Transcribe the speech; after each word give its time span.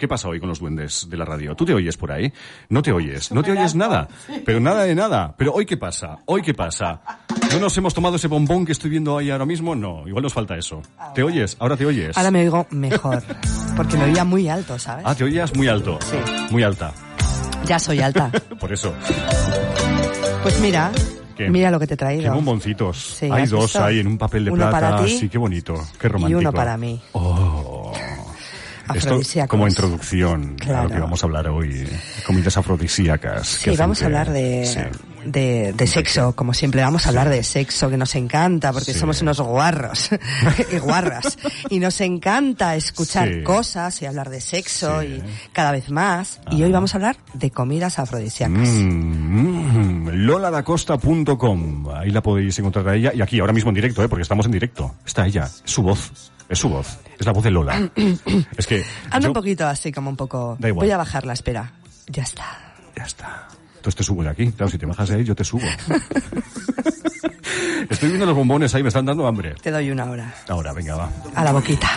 ¿Qué 0.00 0.06
pasa 0.06 0.28
hoy 0.28 0.38
con 0.38 0.48
los 0.48 0.60
duendes 0.60 1.08
de 1.10 1.16
la 1.16 1.24
radio? 1.24 1.56
¿Tú 1.56 1.64
te 1.64 1.74
oyes 1.74 1.96
por 1.96 2.12
ahí? 2.12 2.32
No 2.68 2.82
te 2.82 2.92
oyes, 2.92 3.32
no 3.32 3.42
te 3.42 3.50
oyes 3.50 3.74
nada, 3.74 4.06
pero 4.46 4.60
nada 4.60 4.84
de 4.84 4.94
nada. 4.94 5.34
Pero 5.36 5.52
hoy 5.52 5.66
qué 5.66 5.76
pasa, 5.76 6.20
hoy 6.26 6.40
qué 6.40 6.54
pasa. 6.54 7.00
¿No 7.52 7.58
nos 7.58 7.76
hemos 7.78 7.94
tomado 7.94 8.14
ese 8.14 8.28
bombón 8.28 8.64
que 8.64 8.70
estoy 8.70 8.90
viendo 8.90 9.18
ahí 9.18 9.28
ahora 9.28 9.44
mismo? 9.44 9.74
No, 9.74 10.06
igual 10.06 10.22
nos 10.22 10.32
falta 10.32 10.56
eso. 10.56 10.82
¿Te 11.16 11.24
oyes? 11.24 11.56
¿Ahora 11.58 11.76
te 11.76 11.84
oyes? 11.84 12.16
Ahora 12.16 12.30
me 12.30 12.42
oigo 12.42 12.64
mejor, 12.70 13.24
porque 13.76 13.96
me 13.96 14.04
oía 14.04 14.22
muy 14.22 14.48
alto, 14.48 14.78
¿sabes? 14.78 15.04
Ah, 15.04 15.16
te 15.16 15.24
oías 15.24 15.52
muy 15.56 15.66
alto. 15.66 15.98
Sí. 16.02 16.16
Muy 16.52 16.62
alta. 16.62 16.92
Ya 17.66 17.80
soy 17.80 17.98
alta. 18.00 18.30
Por 18.60 18.72
eso. 18.72 18.94
Pues 20.44 20.60
mira, 20.60 20.92
¿Qué? 21.36 21.50
mira 21.50 21.72
lo 21.72 21.80
que 21.80 21.88
te 21.88 21.94
he 21.94 21.96
Qué 21.96 22.04
traído. 22.04 22.34
bomboncitos. 22.34 22.96
Sí, 23.18 23.26
Hay 23.32 23.42
¿has 23.42 23.50
dos 23.50 23.64
visto? 23.64 23.82
ahí 23.82 23.98
en 23.98 24.06
un 24.06 24.16
papel 24.16 24.44
de 24.44 24.52
Uno 24.52 24.68
plata. 24.70 24.90
para 24.92 25.04
ti 25.04 25.18
Sí, 25.18 25.28
qué 25.28 25.38
bonito. 25.38 25.74
Qué 25.98 26.08
romántico. 26.08 26.38
uno 26.38 26.52
para 26.52 26.76
mí. 26.76 27.00
Oh. 27.14 27.47
Esto 28.94 29.20
como 29.48 29.66
introducción 29.68 30.56
a 30.60 30.64
Claro. 30.64 30.88
lo 30.88 30.94
que 30.94 31.00
vamos 31.00 31.22
a 31.22 31.26
hablar 31.26 31.48
hoy. 31.48 31.88
Comidas 32.26 32.56
afrodisíacas. 32.56 33.46
Sí, 33.46 33.76
vamos 33.76 34.02
a 34.02 34.06
hablar 34.06 34.30
de, 34.30 34.64
sí. 34.66 34.80
De, 35.24 35.72
de 35.72 35.86
sexo, 35.86 36.34
como 36.34 36.54
siempre 36.54 36.82
vamos 36.82 37.06
a 37.06 37.08
hablar 37.10 37.28
de 37.28 37.42
sexo, 37.42 37.88
que 37.90 37.96
nos 37.96 38.14
encanta, 38.14 38.72
porque 38.72 38.92
Sí. 38.92 38.98
somos 38.98 39.20
unos 39.22 39.40
guarros 39.40 40.10
y 40.72 40.78
guarras. 40.78 41.38
Y 41.70 41.78
nos 41.80 42.00
encanta 42.00 42.76
escuchar 42.76 43.28
Sí. 43.28 43.42
cosas 43.42 44.00
y 44.02 44.06
hablar 44.06 44.30
de 44.30 44.40
sexo 44.40 45.00
Sí. 45.00 45.06
y 45.06 45.22
cada 45.52 45.72
vez 45.72 45.90
más. 45.90 46.40
Y 46.50 46.62
hoy 46.62 46.72
vamos 46.72 46.94
a 46.94 46.98
hablar 46.98 47.16
de 47.34 47.50
comidas 47.50 47.98
afrodisíacas. 47.98 48.68
Mm, 48.68 50.04
mm, 50.04 50.08
loladacosta.com. 50.26 51.88
Ahí 51.94 52.10
la 52.10 52.22
podéis 52.22 52.58
encontrar 52.58 52.88
a 52.88 52.94
ella. 52.94 53.12
Y 53.14 53.22
aquí, 53.22 53.40
ahora 53.40 53.52
mismo 53.52 53.70
en 53.70 53.74
directo, 53.74 54.02
¿eh? 54.02 54.08
porque 54.08 54.22
estamos 54.22 54.46
en 54.46 54.52
directo. 54.52 54.94
Está 55.06 55.26
ella. 55.26 55.48
Su 55.64 55.82
voz. 55.82 56.10
Es 56.48 56.58
su 56.58 56.68
voz. 56.68 56.98
Es 57.18 57.26
la 57.26 57.32
voz 57.32 57.44
de 57.44 57.50
Lola. 57.50 57.90
es 58.56 58.66
que. 58.66 58.84
Anda 59.10 59.20
yo- 59.20 59.28
un 59.28 59.34
poquito 59.34 59.66
así, 59.66 59.92
como 59.92 60.08
un 60.10 60.16
poco... 60.16 60.56
Da 60.58 60.68
igual. 60.68 60.86
Voy 60.86 60.90
a 60.92 60.96
bajarla, 60.96 61.32
espera. 61.34 61.72
Ya 62.06 62.22
está. 62.22 62.44
Ya 62.96 63.04
está. 63.04 63.48
Entonces 63.78 63.94
te 63.96 64.02
subo 64.02 64.22
de 64.22 64.28
aquí. 64.30 64.50
Claro, 64.52 64.70
si 64.70 64.78
te 64.78 64.86
bajas 64.86 65.08
de 65.08 65.16
ahí, 65.16 65.24
yo 65.24 65.34
te 65.34 65.44
subo. 65.44 65.62
Estoy 67.88 68.08
viendo 68.10 68.26
los 68.26 68.34
bombones 68.36 68.74
ahí, 68.74 68.82
me 68.82 68.88
están 68.88 69.06
dando 69.06 69.26
hambre. 69.26 69.54
Te 69.62 69.70
doy 69.70 69.90
una 69.90 70.04
hora. 70.10 70.34
Ahora, 70.48 70.72
venga, 70.72 70.96
va. 70.96 71.10
A 71.34 71.44
la 71.44 71.52
boquita. 71.52 71.88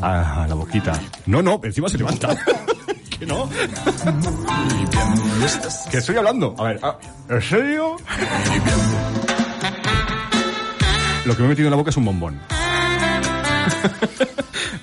A, 0.00 0.42
a 0.44 0.48
la 0.48 0.54
boquita. 0.54 0.98
No, 1.26 1.42
no, 1.42 1.60
encima 1.62 1.88
se 1.88 1.98
levanta. 1.98 2.36
que 3.18 3.26
no. 3.26 3.48
que 5.90 5.98
estoy 5.98 6.16
hablando. 6.16 6.54
A 6.58 6.62
ver, 6.64 6.80
ah, 6.82 6.98
¿en 7.28 7.42
serio? 7.42 7.96
Lo 11.24 11.34
que 11.36 11.40
me 11.40 11.46
he 11.46 11.48
metido 11.50 11.66
en 11.68 11.70
la 11.70 11.76
boca 11.76 11.90
es 11.90 11.96
un 11.96 12.04
bombón. 12.06 12.40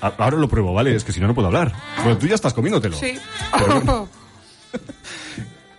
Ahora 0.00 0.36
lo 0.36 0.48
pruebo, 0.48 0.72
¿vale? 0.74 0.94
Es 0.94 1.04
que 1.04 1.12
si 1.12 1.20
no, 1.20 1.26
no 1.28 1.34
puedo 1.34 1.48
hablar. 1.48 1.72
Bueno, 2.02 2.18
tú 2.18 2.26
ya 2.26 2.34
estás 2.34 2.52
comiéndotelo. 2.54 2.96
Sí. 2.96 3.18
Pero- 3.58 4.08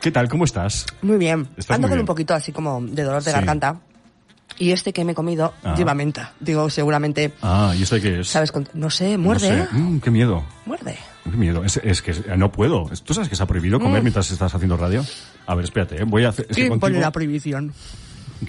¿Qué 0.05 0.11
tal? 0.11 0.29
¿Cómo 0.29 0.43
estás? 0.45 0.85
Muy 1.01 1.17
bien. 1.17 1.47
Estás 1.57 1.71
Ando 1.77 1.87
muy 1.87 1.93
con 1.93 1.97
bien. 1.97 1.99
un 2.01 2.05
poquito 2.05 2.35
así 2.35 2.51
como 2.51 2.79
de 2.79 3.01
dolor 3.01 3.23
de 3.23 3.31
Sí. 3.31 3.35
garganta. 3.35 3.81
Y 4.59 4.69
este 4.69 4.93
que 4.93 5.03
me 5.03 5.13
he 5.13 5.15
comido 5.15 5.55
Ah. 5.63 5.73
lleva 5.75 5.95
menta. 5.95 6.33
Digo, 6.39 6.69
seguramente, 6.69 7.33
Ah, 7.41 7.73
¿y 7.75 7.81
este 7.81 7.99
qué 7.99 8.19
es? 8.19 8.27
¿sabes? 8.27 8.53
No 8.75 8.91
sé, 8.91 9.13
No 9.17 9.23
muerde, 9.23 9.47
sé. 9.47 9.59
¿eh? 9.61 9.67
Mm, 9.71 9.99
qué 10.01 10.11
miedo. 10.11 10.43
Muerde. 10.67 10.95
Qué 11.23 11.31
miedo. 11.31 11.63
Es, 11.63 11.77
es 11.77 12.03
que 12.03 12.11
eh, 12.11 12.37
no 12.37 12.51
puedo. 12.51 12.87
¿Tú 13.03 13.15
sabes 13.15 13.29
que 13.29 13.35
se 13.35 13.41
ha 13.41 13.47
prohibido 13.47 13.79
Mm. 13.79 13.81
comer 13.81 14.03
mientras 14.03 14.29
estás 14.29 14.53
haciendo 14.53 14.77
radio? 14.77 15.03
A 15.47 15.55
ver, 15.55 15.65
espérate, 15.65 15.99
¿eh? 15.99 16.03
voy 16.05 16.23
a 16.25 16.29
hacer... 16.29 16.45
¿Quién 16.49 16.79
pone 16.79 16.99
la 16.99 17.11
prohibición? 17.11 17.73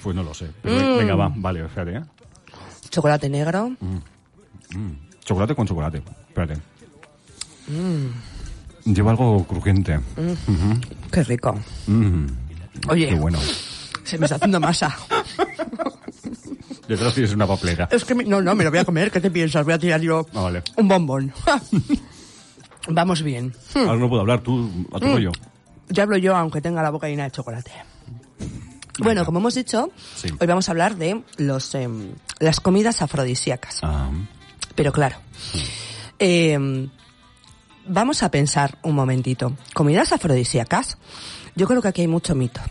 Pues 0.03 0.15
no 0.15 0.21
lo 0.21 0.35
sé. 0.35 0.51
Pero 0.61 0.75
Mm. 0.75 0.97
Venga, 0.99 1.15
va, 1.15 1.33
vale, 1.35 1.65
espérate, 1.65 1.97
¿eh? 1.97 2.03
Chocolate 2.91 3.29
negro. 3.29 3.71
Chocolate 5.25 5.55
con 5.55 5.65
chocolate. 5.65 6.03
Espérate. 6.27 6.61
Mm. 7.67 8.36
Lleva 8.93 9.11
algo 9.11 9.43
crujiente. 9.45 9.99
Qué 11.11 11.23
rico. 11.23 11.59
Mm, 11.87 12.25
Oye, 12.89 13.09
Qué 13.09 13.15
bueno. 13.15 13.39
se 14.03 14.17
me 14.17 14.25
está 14.25 14.35
haciendo 14.35 14.59
masa. 14.59 14.95
Detrás 16.87 17.13
tienes 17.13 17.33
una 17.33 17.45
papelera. 17.45 17.89
es 17.91 18.05
que 18.05 18.15
no, 18.15 18.41
no, 18.41 18.55
me 18.55 18.63
lo 18.63 18.69
voy 18.69 18.79
a 18.79 18.85
comer. 18.85 19.11
¿Qué 19.11 19.19
te 19.19 19.29
piensas? 19.29 19.65
Voy 19.65 19.73
a 19.73 19.79
tirar 19.79 19.99
yo 20.01 20.25
Ah, 20.33 20.41
vale. 20.43 20.63
un 20.77 20.87
bombón. 20.87 21.33
Vamos 22.89 23.21
bien. 23.21 23.53
Ahora 23.75 23.97
no 23.97 24.07
puedo 24.07 24.21
hablar, 24.21 24.39
tú 24.41 24.69
a 24.93 24.99
tu 24.99 25.05
rollo. 25.07 25.31
Ya 25.89 26.03
hablo 26.03 26.17
yo, 26.17 26.35
aunque 26.35 26.61
tenga 26.61 26.81
la 26.81 26.89
boca 26.89 27.07
llena 27.09 27.25
de 27.25 27.31
chocolate. 27.31 27.71
Bueno, 28.99 29.25
como 29.25 29.39
hemos 29.39 29.55
dicho, 29.55 29.91
Sí. 30.15 30.29
hoy 30.39 30.47
vamos 30.47 30.69
a 30.69 30.71
hablar 30.71 30.95
de 30.95 31.21
los 31.37 31.75
em, 31.75 32.11
las 32.39 32.59
comidas 32.61 33.01
afrodisíacas. 33.01 33.79
Ah, 33.83 34.09
Pero 34.75 34.91
claro, 34.93 35.17
em, 36.19 36.89
vamos 37.87 38.23
a 38.23 38.31
pensar 38.31 38.77
un 38.83 38.95
momentito. 38.95 39.55
Comidas 39.73 40.11
afrodisíacas, 40.11 40.97
yo 41.55 41.67
creo 41.67 41.81
que 41.81 41.87
aquí 41.87 42.01
hay 42.01 42.07
mucho 42.07 42.35
mito. 42.35 42.61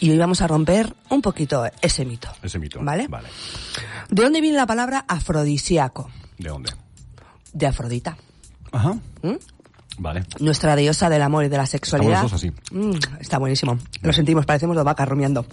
Y 0.00 0.10
hoy 0.10 0.18
vamos 0.18 0.42
a 0.42 0.46
romper 0.46 0.94
un 1.08 1.22
poquito 1.22 1.64
ese 1.80 2.04
mito. 2.04 2.28
Ese 2.42 2.58
mito. 2.58 2.80
¿Vale? 2.82 3.08
Vale. 3.08 3.28
¿De 4.10 4.22
dónde 4.22 4.40
viene 4.40 4.56
la 4.56 4.66
palabra 4.66 5.04
afrodisíaco? 5.08 6.10
¿De 6.38 6.48
dónde? 6.48 6.72
De 7.52 7.66
Afrodita. 7.66 8.16
Ajá. 8.72 8.94
¿Mm? 9.22 9.34
Vale. 9.98 10.24
Nuestra 10.38 10.76
diosa 10.76 11.08
del 11.08 11.22
amor 11.22 11.44
y 11.44 11.48
de 11.48 11.56
la 11.56 11.66
sexualidad. 11.66 12.24
así. 12.32 12.52
Mm, 12.70 12.92
está 13.20 13.38
buenísimo. 13.38 13.78
Lo 14.02 14.12
sentimos, 14.12 14.46
parecemos 14.46 14.76
dos 14.76 14.84
vacas 14.84 15.08
rumiando. 15.08 15.44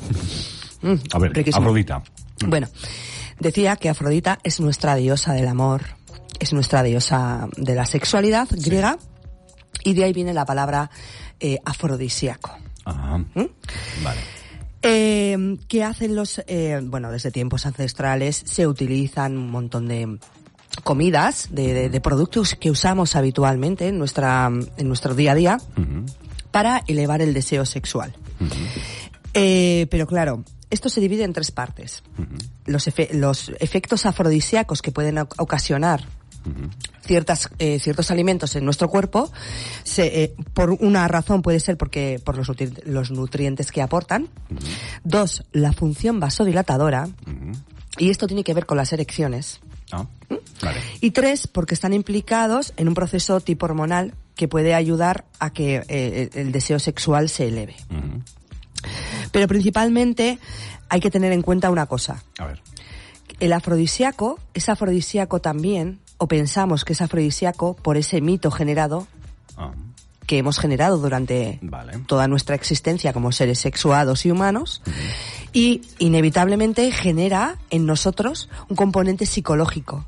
Mm, 0.81 0.93
A 1.13 1.19
ver, 1.19 1.33
riquísimo. 1.33 1.61
Afrodita. 1.65 2.03
Bueno, 2.45 2.67
decía 3.39 3.75
que 3.77 3.89
Afrodita 3.89 4.39
es 4.43 4.59
nuestra 4.59 4.95
diosa 4.95 5.33
del 5.33 5.47
amor, 5.47 5.96
es 6.39 6.53
nuestra 6.53 6.83
diosa 6.83 7.47
de 7.57 7.75
la 7.75 7.85
sexualidad 7.85 8.47
griega, 8.51 8.97
y 9.83 9.93
de 9.93 10.03
ahí 10.03 10.13
viene 10.13 10.33
la 10.33 10.45
palabra 10.45 10.89
eh, 11.39 11.59
afrodisíaco. 11.65 12.57
Ajá. 12.85 13.17
¿Mm? 13.17 13.45
Vale. 14.03 14.19
Eh, 14.81 15.57
¿Qué 15.67 15.83
hacen 15.83 16.15
los, 16.15 16.41
eh, 16.47 16.79
bueno, 16.83 17.11
desde 17.11 17.31
tiempos 17.31 17.65
ancestrales 17.65 18.41
se 18.45 18.67
utilizan 18.67 19.37
un 19.37 19.49
montón 19.51 19.87
de 19.87 20.19
comidas, 20.83 21.47
de, 21.51 21.73
de- 21.73 21.89
de 21.89 22.01
productos 22.01 22.55
que 22.55 22.69
usamos 22.69 23.15
habitualmente 23.15 23.87
en 23.87 23.97
nuestra, 23.97 24.47
en 24.77 24.87
nuestro 24.87 25.15
día 25.15 25.31
a 25.31 25.35
día 25.35 25.57
para 26.51 26.83
elevar 26.87 27.21
el 27.21 27.33
deseo 27.33 27.65
sexual. 27.65 28.13
Pero 29.33 30.07
claro, 30.07 30.43
esto 30.69 30.89
se 30.89 31.01
divide 31.01 31.23
en 31.23 31.33
tres 31.33 31.51
partes. 31.51 32.03
los, 32.65 32.87
efe- 32.87 33.11
los 33.13 33.51
efectos 33.59 34.05
afrodisíacos 34.05 34.81
que 34.81 34.91
pueden 34.91 35.17
ciertas, 37.01 37.49
eh, 37.59 37.79
ciertos 37.79 38.11
alimentos 38.11 38.55
en 38.55 38.65
nuestro 38.65 38.89
cuerpo, 38.89 39.31
se, 39.83 40.23
eh, 40.23 40.35
por 40.53 40.71
una 40.71 41.07
razón 41.07 41.41
puede 41.41 41.59
ser 41.59 41.77
porque 41.77 42.21
por 42.23 42.37
los, 42.37 42.49
nutri- 42.49 42.83
los 42.85 43.11
nutrientes 43.11 43.71
que 43.71 43.81
aportan. 43.81 44.29
Dos, 45.03 45.43
la 45.51 45.73
función 45.73 46.19
vasodilatadora. 46.19 47.07
Y 47.97 48.09
esto 48.09 48.27
tiene 48.27 48.43
que 48.43 48.53
ver 48.53 48.65
con 48.65 48.77
las 48.77 48.93
erecciones. 48.93 49.59
Ah, 49.91 50.05
vale. 50.61 50.79
Y 51.01 51.11
tres, 51.11 51.47
porque 51.47 51.73
están 51.73 51.93
implicados 51.93 52.73
en 52.77 52.87
un 52.87 52.93
proceso 52.93 53.39
tipo 53.39 53.65
hormonal 53.65 54.13
que 54.35 54.47
puede 54.47 54.75
ayudar 54.75 55.25
a 55.39 55.49
que 55.51 55.83
eh, 55.87 56.29
el 56.33 56.39
el 56.47 56.51
deseo 56.51 56.77
sexual 56.77 57.29
se 57.29 57.47
eleve. 57.47 57.75
Pero 59.31 59.47
principalmente 59.47 60.39
hay 60.89 60.99
que 60.99 61.09
tener 61.09 61.31
en 61.31 61.41
cuenta 61.41 61.69
una 61.71 61.85
cosa. 61.87 62.23
A 62.37 62.45
ver. 62.45 62.61
El 63.39 63.53
afrodisíaco 63.53 64.39
es 64.53 64.69
afrodisíaco 64.69 65.39
también, 65.41 65.99
o 66.17 66.27
pensamos 66.27 66.83
que 66.85 66.93
es 66.93 67.01
afrodisíaco 67.01 67.75
por 67.75 67.97
ese 67.97 68.21
mito 68.21 68.51
generado 68.51 69.07
Ah, 69.57 69.71
que 70.27 70.37
hemos 70.37 70.59
generado 70.59 70.97
durante 70.97 71.57
Vale. 71.61 71.99
toda 72.05 72.27
nuestra 72.27 72.53
existencia 72.53 73.13
como 73.13 73.31
seres 73.31 73.59
sexuados 73.59 74.25
y 74.25 74.31
humanos 74.31 74.81
y 75.53 75.81
inevitablemente 75.99 76.91
genera 76.91 77.55
en 77.69 77.85
nosotros 77.85 78.49
un 78.67 78.75
componente 78.75 79.25
psicológico 79.25 80.05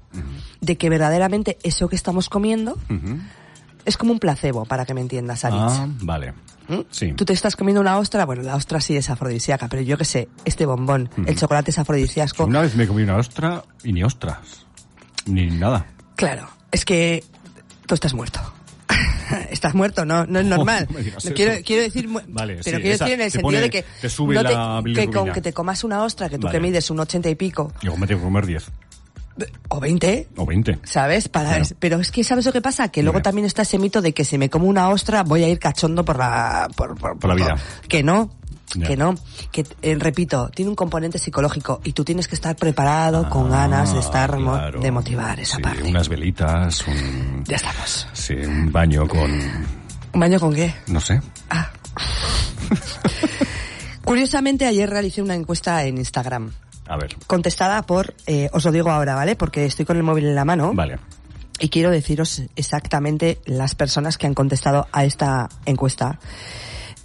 de 0.60 0.78
que 0.78 0.90
verdaderamente 0.90 1.58
eso 1.64 1.88
que 1.88 1.96
estamos 1.96 2.28
comiendo 2.28 2.78
es 3.86 3.96
como 3.98 4.12
un 4.12 4.20
placebo, 4.20 4.66
para 4.66 4.86
que 4.86 4.94
me 4.94 5.02
entiendas, 5.02 5.46
Aritz. 5.46 5.58
Ah, 5.62 5.88
vale. 6.02 6.34
¿Mm? 6.68 6.82
Sí. 6.92 7.14
Tú 7.14 7.24
te 7.26 7.32
estás 7.34 7.56
comiendo 7.56 7.80
una 7.82 7.98
ostra, 7.98 8.26
bueno, 8.26 8.44
la 8.44 8.56
ostra 8.56 8.82
sí 8.82 8.96
es 8.98 9.10
afrodisíaca, 9.10 9.70
pero 9.70 9.82
yo 9.82 9.98
que 9.98 10.06
sé, 10.06 10.28
este 10.46 10.66
bombón, 10.66 11.10
el 11.26 11.36
chocolate 11.38 11.72
es 11.72 11.80
afrodisíaco. 11.80 12.44
Una 12.46 12.62
vez 12.62 12.76
me 12.76 12.86
comí 12.88 13.02
una 13.04 13.16
ostra 13.16 13.64
y 13.84 13.94
ni 13.94 14.04
ostras. 14.04 14.66
Ni 15.26 15.48
nada. 15.48 15.86
Claro, 16.20 16.50
es 16.74 16.84
que 16.84 17.24
tú 17.86 17.94
estás 17.96 18.14
muerto. 18.14 18.42
estás 19.52 19.74
muerto, 19.74 20.04
no, 20.04 20.26
no 20.26 20.40
es 20.40 20.46
normal. 20.46 20.86
digas 21.02 21.24
No 21.24 21.32
quiero, 21.34 21.54
quiero 21.64 21.84
decir, 21.84 22.10
Vale, 22.10 22.60
pero 22.62 22.78
sí, 22.78 22.84
quiero 22.84 22.98
decir 22.98 23.14
en 23.14 23.22
el 23.22 23.26
te 23.28 23.30
sentido 23.30 23.42
pone- 23.42 23.62
de 23.62 23.70
que, 23.70 23.86
te 24.02 24.10
sube 24.10 24.36
no 24.36 24.44
la 24.44 24.82
que 24.94 25.10
con 25.10 25.32
que 25.32 25.40
te 25.42 25.54
comas 25.54 25.86
una 25.86 26.04
ostra, 26.04 26.28
que 26.28 26.38
tú 26.38 26.48
Vale. 26.48 26.58
que 26.58 26.62
mides 26.62 26.90
un 26.90 27.00
ochenta 27.00 27.30
y 27.30 27.36
pico, 27.36 27.72
Yo 27.82 27.96
me 27.96 28.06
tengo 28.06 28.20
que 28.20 28.26
comer 28.26 28.46
10 28.46 28.66
o 29.70 29.80
veinte, 29.80 30.28
o 30.36 30.46
20. 30.46 30.80
¿sabes? 30.84 31.30
Para, 31.30 31.52
Claro. 31.52 31.76
pero 31.80 32.00
es 32.02 32.12
que 32.12 32.26
¿sabes 32.26 32.46
lo 32.46 32.52
que 32.52 32.60
pasa? 32.60 32.90
Que 32.90 33.02
luego 33.04 33.22
también 33.22 33.46
está 33.46 33.62
ese 33.62 33.80
mito 33.80 34.02
de 34.02 34.14
que 34.14 34.26
si 34.26 34.38
me 34.38 34.50
como 34.50 34.68
una 34.68 34.90
ostra 34.90 35.24
voy 35.24 35.46
a 35.46 35.48
ir 35.48 35.60
cachondo 35.60 36.04
por 36.04 36.18
la, 36.18 36.68
por, 36.76 36.98
Por 36.98 37.26
la 37.26 37.36
vida. 37.36 37.56
Que 37.88 38.04
no, 38.04 38.30
Que 38.86 38.96
no, 38.96 39.16
que 39.52 39.66
eh, 39.82 39.96
repito, 40.00 40.50
tiene 40.54 40.70
un 40.70 40.76
componente 40.76 41.18
psicológico 41.18 41.82
y 41.84 41.94
tú 41.94 42.04
tienes 42.06 42.28
que 42.28 42.36
estar 42.36 42.56
preparado 42.56 43.28
con 43.30 43.50
ganas 43.50 43.94
de 43.94 44.00
estar, 44.00 44.38
mo- 44.38 44.54
Ah, 44.54 44.60
claro. 44.60 44.80
de 44.82 44.92
motivar 44.92 45.40
esa 45.40 45.56
Sí, 45.58 45.62
parte. 45.64 45.84
Unas 45.84 46.08
velitas, 46.08 46.86
un, 46.88 47.44
Ya 47.48 47.56
estamos. 47.56 48.08
sí, 48.14 48.34
un 48.36 48.72
baño 48.72 49.08
con, 49.08 49.32
¿Un 50.14 50.20
baño 50.20 50.40
con 50.40 50.54
qué? 50.54 50.74
no 50.88 51.00
sé. 51.02 51.20
Ah. 51.50 51.72
Curiosamente, 54.04 54.66
ayer 54.66 54.90
realicé 54.90 55.22
una 55.22 55.36
encuesta 55.36 55.84
en 55.84 55.98
Instagram, 55.98 56.52
A 56.88 56.98
ver, 56.98 57.16
contestada 57.28 57.82
por, 57.84 58.14
eh, 58.28 58.50
os 58.54 58.66
lo 58.66 58.72
digo 58.72 58.90
ahora, 58.90 59.16
¿vale? 59.16 59.36
Porque 59.36 59.66
estoy 59.66 59.86
con 59.86 59.98
el 59.98 60.04
móvil 60.04 60.26
en 60.26 60.36
la 60.36 60.46
mano 60.46 60.74
vale. 60.74 60.98
y 61.60 61.70
quiero 61.70 61.92
deciros 61.92 62.42
exactamente 62.56 63.40
las 63.46 63.76
personas 63.76 64.18
que 64.18 64.26
han 64.28 64.34
contestado 64.34 64.88
a 64.92 65.06
esta 65.06 65.50
encuesta. 65.66 66.20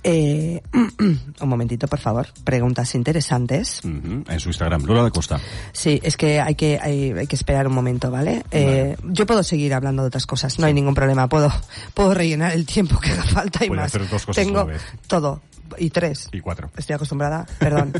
Eh, 0.06 0.60
un 1.40 1.48
momentito, 1.48 1.88
por 1.88 1.98
favor. 1.98 2.28
Preguntas 2.44 2.94
interesantes. 2.94 3.80
En 3.82 4.38
su 4.38 4.50
Instagram, 4.50 4.84
Lola 4.84 5.02
da 5.02 5.10
Costa. 5.10 5.40
Sí, 5.72 5.98
es 6.02 6.18
que 6.18 6.40
hay 6.40 6.54
que 6.54 6.78
hay, 6.80 7.12
hay 7.12 7.26
que 7.26 7.36
esperar 7.36 7.66
un 7.66 7.74
momento, 7.74 8.10
¿vale? 8.10 8.44
Eh, 8.50 8.96
yo 9.02 9.26
puedo 9.26 9.42
seguir 9.42 9.72
hablando 9.72 10.02
de 10.02 10.08
otras 10.08 10.26
cosas, 10.26 10.58
no 10.58 10.66
hay 10.66 10.74
ningún 10.74 10.94
problema. 10.94 11.28
Puedo 11.28 11.50
puedo 11.94 12.12
rellenar 12.12 12.52
el 12.52 12.66
tiempo 12.66 13.00
que 13.00 13.10
haga 13.12 13.24
falta 13.24 13.64
y 13.64 13.70
más. 13.70 13.86
hacer 13.86 14.08
dos 14.08 14.26
cosas 14.26 14.44
Tengo 14.44 14.66
vez. 14.66 14.82
todo 15.06 15.40
y 15.78 15.88
tres. 15.88 16.28
Y 16.32 16.40
cuatro. 16.40 16.70
Estoy 16.76 16.94
acostumbrada, 16.94 17.46
perdón. 17.58 17.94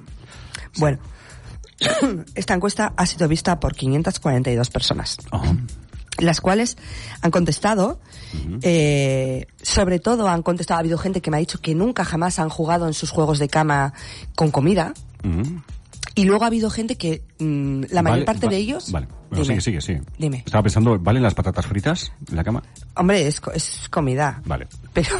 bueno, 0.78 0.98
esta 2.34 2.54
encuesta 2.54 2.92
ha 2.96 3.06
sido 3.06 3.26
vista 3.26 3.58
por 3.58 3.74
542 3.74 4.70
personas, 4.70 5.18
Ajá. 5.30 5.56
Las 6.18 6.40
cuales 6.40 6.76
han 7.22 7.30
contestado, 7.30 8.00
eh, 8.62 9.46
sobre 9.62 9.98
todo 9.98 10.28
han 10.28 10.42
contestado, 10.42 10.76
ha 10.78 10.80
habido 10.80 10.98
gente 10.98 11.20
que 11.20 11.30
me 11.30 11.36
ha 11.38 11.40
dicho 11.40 11.60
que 11.60 11.74
nunca 11.74 12.04
jamás 12.04 12.38
han 12.38 12.48
jugado 12.48 12.86
en 12.86 12.94
sus 12.94 13.10
juegos 13.10 13.38
de 13.38 13.48
cama 13.48 13.92
con 14.34 14.50
comida, 14.50 14.92
y 16.14 16.24
luego 16.24 16.44
ha 16.44 16.48
habido 16.48 16.68
gente 16.68 16.96
que 16.96 17.22
mm, 17.38 17.84
la 17.90 18.02
mayor 18.02 18.18
Vale, 18.18 18.24
parte 18.26 18.46
va- 18.46 18.52
de 18.52 18.58
ellos... 18.58 18.92
Vale, 18.92 19.06
bueno, 19.30 19.44
Dime. 19.44 19.60
sigue, 19.62 19.80
sigue, 19.80 19.80
sigue. 19.80 20.02
Dime. 20.18 20.42
Estaba 20.44 20.62
pensando, 20.62 20.98
¿valen 20.98 21.22
las 21.22 21.32
patatas 21.32 21.64
fritas 21.66 22.12
en 22.28 22.36
la 22.36 22.44
cama? 22.44 22.62
Hombre, 22.96 23.26
es, 23.26 23.40
es 23.54 23.88
comida. 23.88 24.42
Vale. 24.44 24.66
Pero 24.92 25.16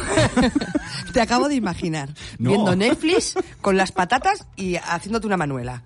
te 1.13 1.19
acabo 1.21 1.49
de 1.49 1.55
imaginar 1.55 2.13
No. 2.37 2.51
viendo 2.51 2.75
Netflix 2.75 3.33
con 3.61 3.75
las 3.75 3.91
patatas 3.91 4.45
y 4.55 4.75
haciéndote 4.75 5.25
una 5.25 5.37
manuela. 5.37 5.81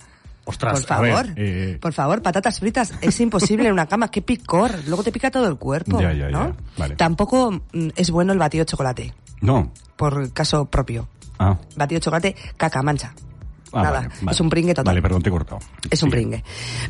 Ostras, 0.47 0.85
por 0.85 1.01
ver, 1.01 1.13
favor, 1.13 1.33
eh, 1.35 1.77
por 1.81 1.93
favor, 1.93 2.21
patatas 2.21 2.59
fritas. 2.59 2.93
Es 3.01 3.19
imposible 3.19 3.67
en 3.67 3.73
una 3.73 3.85
cama. 3.85 4.09
Qué 4.09 4.21
picor. 4.21 4.71
Luego 4.87 5.03
te 5.03 5.11
pica 5.11 5.29
todo 5.29 5.47
el 5.47 5.57
cuerpo. 5.57 5.99
Ya, 6.01 6.13
ya, 6.13 6.29
¿no? 6.29 6.47
ya. 6.49 6.55
Vale. 6.77 6.95
Tampoco 6.95 7.51
mm, 7.51 7.89
es 7.95 8.09
bueno 8.11 8.31
el 8.33 8.39
batido 8.39 8.63
de 8.63 8.67
chocolate, 8.71 9.13
No. 9.41 9.71
por 9.97 10.31
caso 10.33 10.65
propio. 10.65 11.07
Ah. 11.37 11.57
Batido 11.75 11.99
de 11.99 12.03
chocolate, 12.03 12.35
caca, 12.55 12.81
mancha. 12.81 13.13
Ah, 13.73 13.83
Nada, 13.83 13.91
vale, 13.99 14.07
vale. 14.21 14.31
es 14.31 14.39
un 14.39 14.49
pringue 14.49 14.73
total. 14.73 14.85
Vale, 14.91 15.01
perdón, 15.01 15.21
te 15.21 15.27
he 15.29 15.31
cortado. 15.31 15.59
Es 15.91 16.01
un 16.01 16.09
pringue. 16.09 16.41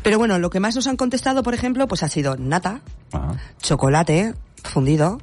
Pero 0.04 0.16
bueno, 0.18 0.38
lo 0.38 0.48
que 0.48 0.60
más 0.60 0.76
nos 0.76 0.86
han 0.86 0.96
contestado, 0.96 1.42
por 1.42 1.52
ejemplo, 1.52 1.88
pues 1.88 2.04
ha 2.04 2.08
sido 2.08 2.36
nata, 2.36 2.80
Ajá. 3.12 3.34
chocolate 3.60 4.34
fundido 4.62 5.18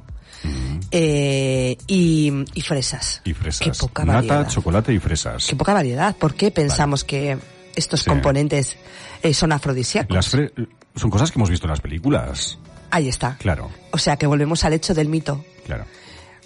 eh, 0.90 1.76
y, 1.86 2.32
y 2.54 2.60
fresas. 2.60 3.22
Y 3.24 3.32
fresas. 3.32 3.66
Qué 3.66 3.72
poca 3.78 4.04
Nata, 4.04 4.16
variedad. 4.18 4.48
chocolate 4.48 4.92
y 4.92 4.98
fresas. 4.98 5.46
Qué 5.46 5.56
poca 5.56 5.72
variedad. 5.72 6.14
¿Por 6.16 6.34
qué 6.34 6.50
pensamos 6.50 7.02
que 7.04 7.38
estos 7.76 8.00
Sí. 8.00 8.10
componentes 8.10 8.76
eh, 9.22 9.32
son 9.32 9.52
afrodisíacos? 9.52 10.14
Las 10.14 10.34
fre- 10.34 10.52
son 10.96 11.10
cosas 11.10 11.30
que 11.30 11.38
hemos 11.38 11.50
visto 11.50 11.66
en 11.66 11.70
las 11.70 11.80
películas. 11.80 12.58
Ahí 12.90 13.08
está. 13.08 13.36
Claro, 13.38 13.70
O 13.92 13.98
sea 13.98 14.16
que 14.16 14.26
volvemos 14.26 14.64
al 14.64 14.72
hecho 14.72 14.94
del 14.94 15.08
mito. 15.08 15.44
claro. 15.64 15.84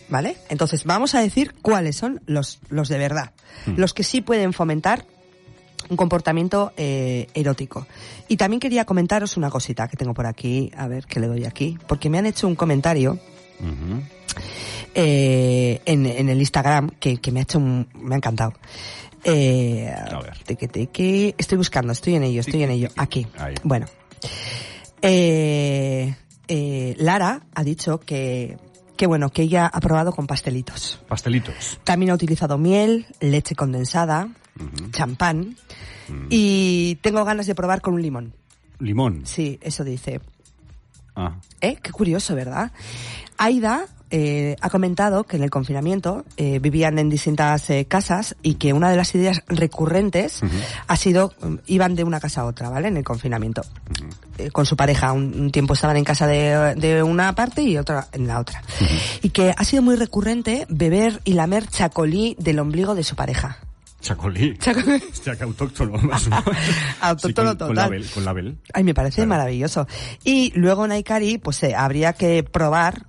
¿Vale? 0.08 0.36
Entonces 0.48 0.82
vamos 0.84 1.14
a 1.14 1.20
decir 1.20 1.54
cuáles 1.62 1.94
son 1.94 2.20
los, 2.26 2.58
los 2.68 2.88
de 2.88 2.98
verdad. 2.98 3.30
Hmm. 3.64 3.74
Los 3.76 3.94
que 3.94 4.02
sí 4.02 4.20
pueden 4.22 4.52
fomentar 4.52 5.06
un 5.88 5.96
comportamiento 5.96 6.72
eh, 6.76 7.28
erótico. 7.32 7.86
Y 8.26 8.36
también 8.36 8.58
quería 8.58 8.84
comentaros 8.84 9.36
una 9.36 9.50
cosita 9.50 9.86
que 9.86 9.96
tengo 9.96 10.12
por 10.12 10.26
aquí, 10.26 10.72
a 10.76 10.88
ver 10.88 11.06
que 11.06 11.20
le 11.20 11.28
doy 11.28 11.44
aquí, 11.44 11.78
porque 11.86 12.10
me 12.10 12.18
han 12.18 12.26
hecho 12.26 12.48
un 12.48 12.56
comentario 12.56 13.20
eh, 14.94 15.80
en, 15.84 16.06
en 16.06 16.28
el 16.28 16.38
Instagram 16.40 16.90
que, 16.98 17.18
que 17.18 17.30
me 17.32 17.40
ha 17.40 17.42
hecho 17.44 17.58
un, 17.58 17.88
me 17.94 18.14
ha 18.14 18.18
encantado. 18.18 18.52
Eh, 19.24 19.92
A 19.92 20.20
ver. 20.20 20.38
teque, 20.44 20.68
teque. 20.68 21.34
estoy 21.38 21.58
buscando, 21.58 21.92
estoy 21.92 22.14
en 22.14 22.24
ello, 22.24 22.40
estoy 22.40 22.62
en 22.62 22.70
ello. 22.70 22.88
Aquí. 22.96 23.26
Ahí. 23.38 23.54
Bueno. 23.62 23.86
Eh, 25.02 26.14
eh, 26.48 26.94
Lara 26.98 27.42
ha 27.54 27.64
dicho 27.64 28.00
que, 28.00 28.58
que 28.96 29.06
bueno, 29.06 29.30
que 29.30 29.42
ella 29.42 29.66
ha 29.66 29.80
probado 29.80 30.12
con 30.12 30.26
pastelitos. 30.26 31.00
Pastelitos. 31.08 31.78
También 31.84 32.10
ha 32.10 32.14
utilizado 32.14 32.58
miel, 32.58 33.06
leche 33.20 33.54
condensada, 33.54 34.28
champán 34.92 35.56
y 36.28 36.96
tengo 36.96 37.24
ganas 37.24 37.46
de 37.46 37.54
probar 37.54 37.80
con 37.80 37.94
un 37.94 38.02
limón. 38.02 38.34
Limón. 38.78 39.22
Sí, 39.26 39.58
eso 39.62 39.84
dice. 39.84 40.20
Ah. 41.14 41.36
¿Eh? 41.60 41.76
Qué 41.82 41.92
curioso, 41.92 42.34
¿verdad? 42.34 42.72
Aida 43.38 43.86
eh, 44.10 44.56
ha 44.60 44.70
comentado 44.70 45.24
que 45.24 45.36
en 45.36 45.42
el 45.42 45.50
confinamiento 45.50 46.24
eh, 46.36 46.58
vivían 46.58 46.98
en 46.98 47.08
distintas 47.08 47.68
eh, 47.70 47.84
casas 47.86 48.36
y 48.42 48.54
que 48.54 48.72
una 48.72 48.90
de 48.90 48.96
las 48.96 49.14
ideas 49.14 49.42
recurrentes 49.48 50.40
ha 50.86 50.96
sido, 50.96 51.32
mm, 51.40 51.54
iban 51.66 51.94
de 51.94 52.04
una 52.04 52.20
casa 52.20 52.42
a 52.42 52.44
otra, 52.46 52.68
¿vale? 52.70 52.88
En 52.88 52.96
el 52.96 53.04
confinamiento. 53.04 53.62
Eh, 54.38 54.50
con 54.50 54.66
su 54.66 54.76
pareja. 54.76 55.12
Un, 55.12 55.38
un 55.38 55.50
tiempo 55.50 55.74
estaban 55.74 55.96
en 55.96 56.04
casa 56.04 56.26
de, 56.26 56.74
de 56.76 57.02
una 57.02 57.34
parte 57.34 57.62
y 57.62 57.76
otra 57.76 58.08
en 58.12 58.26
la 58.26 58.40
otra. 58.40 58.62
Y 59.22 59.30
que 59.30 59.54
ha 59.56 59.64
sido 59.64 59.82
muy 59.82 59.96
recurrente 59.96 60.66
beber 60.68 61.20
y 61.24 61.34
lamer 61.34 61.66
chacolí 61.68 62.36
del 62.38 62.58
ombligo 62.58 62.94
de 62.94 63.04
su 63.04 63.16
pareja. 63.16 63.58
Chacolí. 64.00 64.56
Chacolí. 64.56 64.98
Que 65.24 65.44
autóctono. 65.44 65.98
más. 65.98 66.26
Autóctono 67.00 67.52
Sí, 67.52 67.58
con, 67.58 67.66
Con 67.68 67.76
total. 67.76 67.76
label. 67.90 68.06
Con 68.10 68.24
label. 68.24 68.58
Ay, 68.72 68.82
me 68.84 68.94
parece 68.94 69.16
Claro. 69.16 69.28
maravilloso. 69.28 69.86
Y 70.24 70.52
luego 70.58 70.86
en 70.86 70.92
Aikari, 70.92 71.36
pues 71.38 71.62
eh, 71.62 71.74
habría 71.74 72.14
que 72.14 72.42
probar 72.42 73.06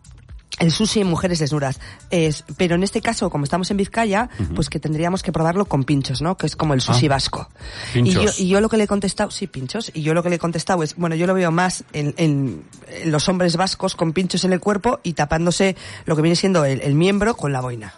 el 0.61 0.71
sushi 0.71 1.01
en 1.01 1.07
mujeres 1.07 1.39
desnudas. 1.39 1.79
Es, 2.09 2.45
pero 2.55 2.75
en 2.75 2.83
este 2.83 3.01
caso, 3.01 3.29
como 3.29 3.43
estamos 3.43 3.69
en 3.71 3.77
Vizcaya, 3.77 4.29
pues 4.55 4.69
que 4.69 4.79
tendríamos 4.79 5.23
que 5.23 5.31
probarlo 5.33 5.65
con 5.65 5.83
pinchos, 5.83 6.21
¿no? 6.21 6.37
Que 6.37 6.45
es 6.45 6.55
como 6.55 6.73
el 6.73 6.79
sushi 6.81 7.07
Ah. 7.07 7.09
vasco. 7.09 7.49
Pinchos. 7.93 8.23
Y 8.23 8.25
yo, 8.25 8.31
y 8.45 8.49
yo 8.49 8.61
lo 8.61 8.69
que 8.69 8.77
le 8.77 8.83
he 8.83 8.87
contestado, 8.87 9.31
sí, 9.31 9.47
pinchos, 9.47 9.91
y 9.93 10.03
yo 10.03 10.13
lo 10.13 10.23
que 10.23 10.29
le 10.29 10.35
he 10.35 10.39
contestado 10.39 10.83
es, 10.83 10.95
bueno, 10.95 11.15
yo 11.15 11.27
lo 11.27 11.33
veo 11.33 11.51
más 11.51 11.83
en, 11.93 12.13
en- 12.17 12.63
en 12.87 13.11
los 13.11 13.27
hombres 13.27 13.57
vascos 13.57 13.95
con 13.95 14.13
pinchos 14.13 14.43
en 14.45 14.53
el 14.53 14.59
cuerpo 14.59 14.99
y 15.03 15.13
tapándose 15.13 15.75
lo 16.05 16.15
que 16.15 16.21
viene 16.21 16.35
siendo 16.35 16.63
el, 16.63 16.79
el 16.81 16.93
miembro 16.95 17.35
con 17.35 17.51
la 17.51 17.61
boina. 17.61 17.93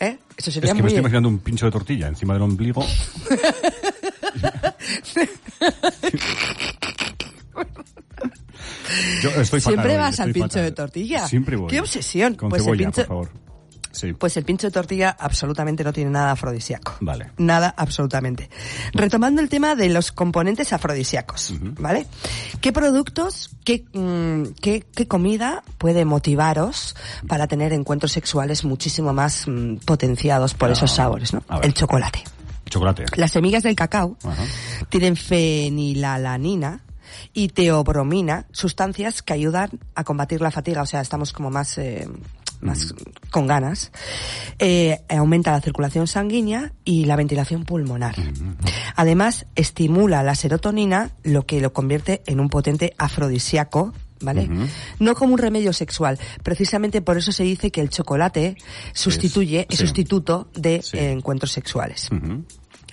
¿Eh? 0.00 0.18
Eso 0.36 0.50
sería 0.50 0.70
Es 0.70 0.76
que 0.76 0.82
me 0.82 0.88
estoy 0.88 1.00
imaginando 1.00 1.28
un 1.28 1.38
pincho 1.40 1.66
de 1.66 1.72
tortilla 1.72 2.08
encima 2.08 2.32
del 2.32 2.42
ombligo. 2.42 2.84
Yo 9.22 9.30
estoy 9.40 9.60
Siempre 9.60 9.96
vas 9.96 10.20
al 10.20 10.32
pincho 10.32 10.48
fatal. 10.48 10.62
de 10.64 10.72
tortilla. 10.72 11.26
Siempre 11.28 11.56
voy. 11.56 11.68
Qué 11.68 11.80
obsesión. 11.80 12.34
Con 12.34 12.48
Pues 12.50 12.66
el 12.66 12.76
pincho- 12.78 12.92
por 13.02 13.06
favor. 13.06 13.30
Sí. 13.92 14.12
Pues 14.12 14.36
el 14.36 14.44
pincho 14.44 14.68
de 14.68 14.70
tortilla 14.70 15.16
absolutamente 15.18 15.82
no 15.82 15.92
tiene 15.92 16.12
nada 16.12 16.30
afrodisíaco. 16.30 16.94
Vale. 17.00 17.32
Nada, 17.38 17.74
absolutamente. 17.76 18.48
Retomando 18.92 19.42
el 19.42 19.48
tema 19.48 19.74
de 19.74 19.88
los 19.88 20.12
componentes 20.12 20.72
afrodisíacos, 20.72 21.54
¿vale? 21.76 22.06
¿Qué 22.60 22.72
productos, 22.72 23.50
qué, 23.64 23.84
mm, 23.92 24.52
qué, 24.60 24.86
qué 24.94 25.08
comida 25.08 25.64
puede 25.76 26.04
motivaros 26.04 26.94
para 27.26 27.48
tener 27.48 27.72
encuentros 27.72 28.12
sexuales 28.12 28.64
muchísimo 28.64 29.12
más 29.12 29.48
mm, 29.48 29.78
potenciados 29.78 30.54
por 30.54 30.68
Ah, 30.68 30.72
esos 30.74 30.92
sabores, 30.92 31.34
¿no? 31.34 31.42
El 31.60 31.74
chocolate. 31.74 32.22
Chocolate. 32.66 33.06
Las 33.16 33.32
semillas 33.32 33.64
del 33.64 33.74
cacao 33.74 34.16
Ajá. 34.22 34.44
tienen 34.88 35.16
fenilalanina 35.16 36.80
y 37.32 37.48
teobromina, 37.48 38.46
sustancias 38.52 39.22
que 39.22 39.32
ayudan 39.32 39.70
a 39.94 40.04
combatir 40.04 40.40
la 40.40 40.50
fatiga, 40.50 40.82
o 40.82 40.86
sea, 40.86 41.00
estamos 41.00 41.32
como 41.32 41.50
más, 41.50 41.78
eh, 41.78 42.08
más 42.60 42.94
con 43.30 43.46
ganas. 43.46 43.90
Eh, 44.58 45.00
aumenta 45.08 45.52
la 45.52 45.60
circulación 45.60 46.06
sanguínea 46.06 46.72
y 46.84 47.04
la 47.06 47.16
ventilación 47.16 47.64
pulmonar. 47.64 48.14
Además, 48.96 49.46
estimula 49.54 50.22
la 50.22 50.34
serotonina, 50.34 51.10
lo 51.22 51.46
que 51.46 51.60
lo 51.60 51.72
convierte 51.72 52.22
en 52.26 52.40
un 52.40 52.48
potente 52.50 52.94
afrodisíaco. 52.98 53.92
¿Vale? 54.22 54.50
No 54.98 55.14
como 55.14 55.32
un 55.32 55.38
remedio 55.38 55.72
sexual. 55.72 56.18
Precisamente 56.42 57.00
por 57.00 57.16
eso 57.16 57.32
se 57.32 57.42
dice 57.42 57.70
que 57.70 57.80
el 57.80 57.88
chocolate 57.88 58.54
sustituye, 58.92 59.66
es 59.70 59.78
sí. 59.78 59.86
sustituto 59.86 60.50
de 60.54 60.82
Sí. 60.82 60.98
eh, 60.98 61.12
encuentros 61.12 61.52
sexuales. 61.52 62.10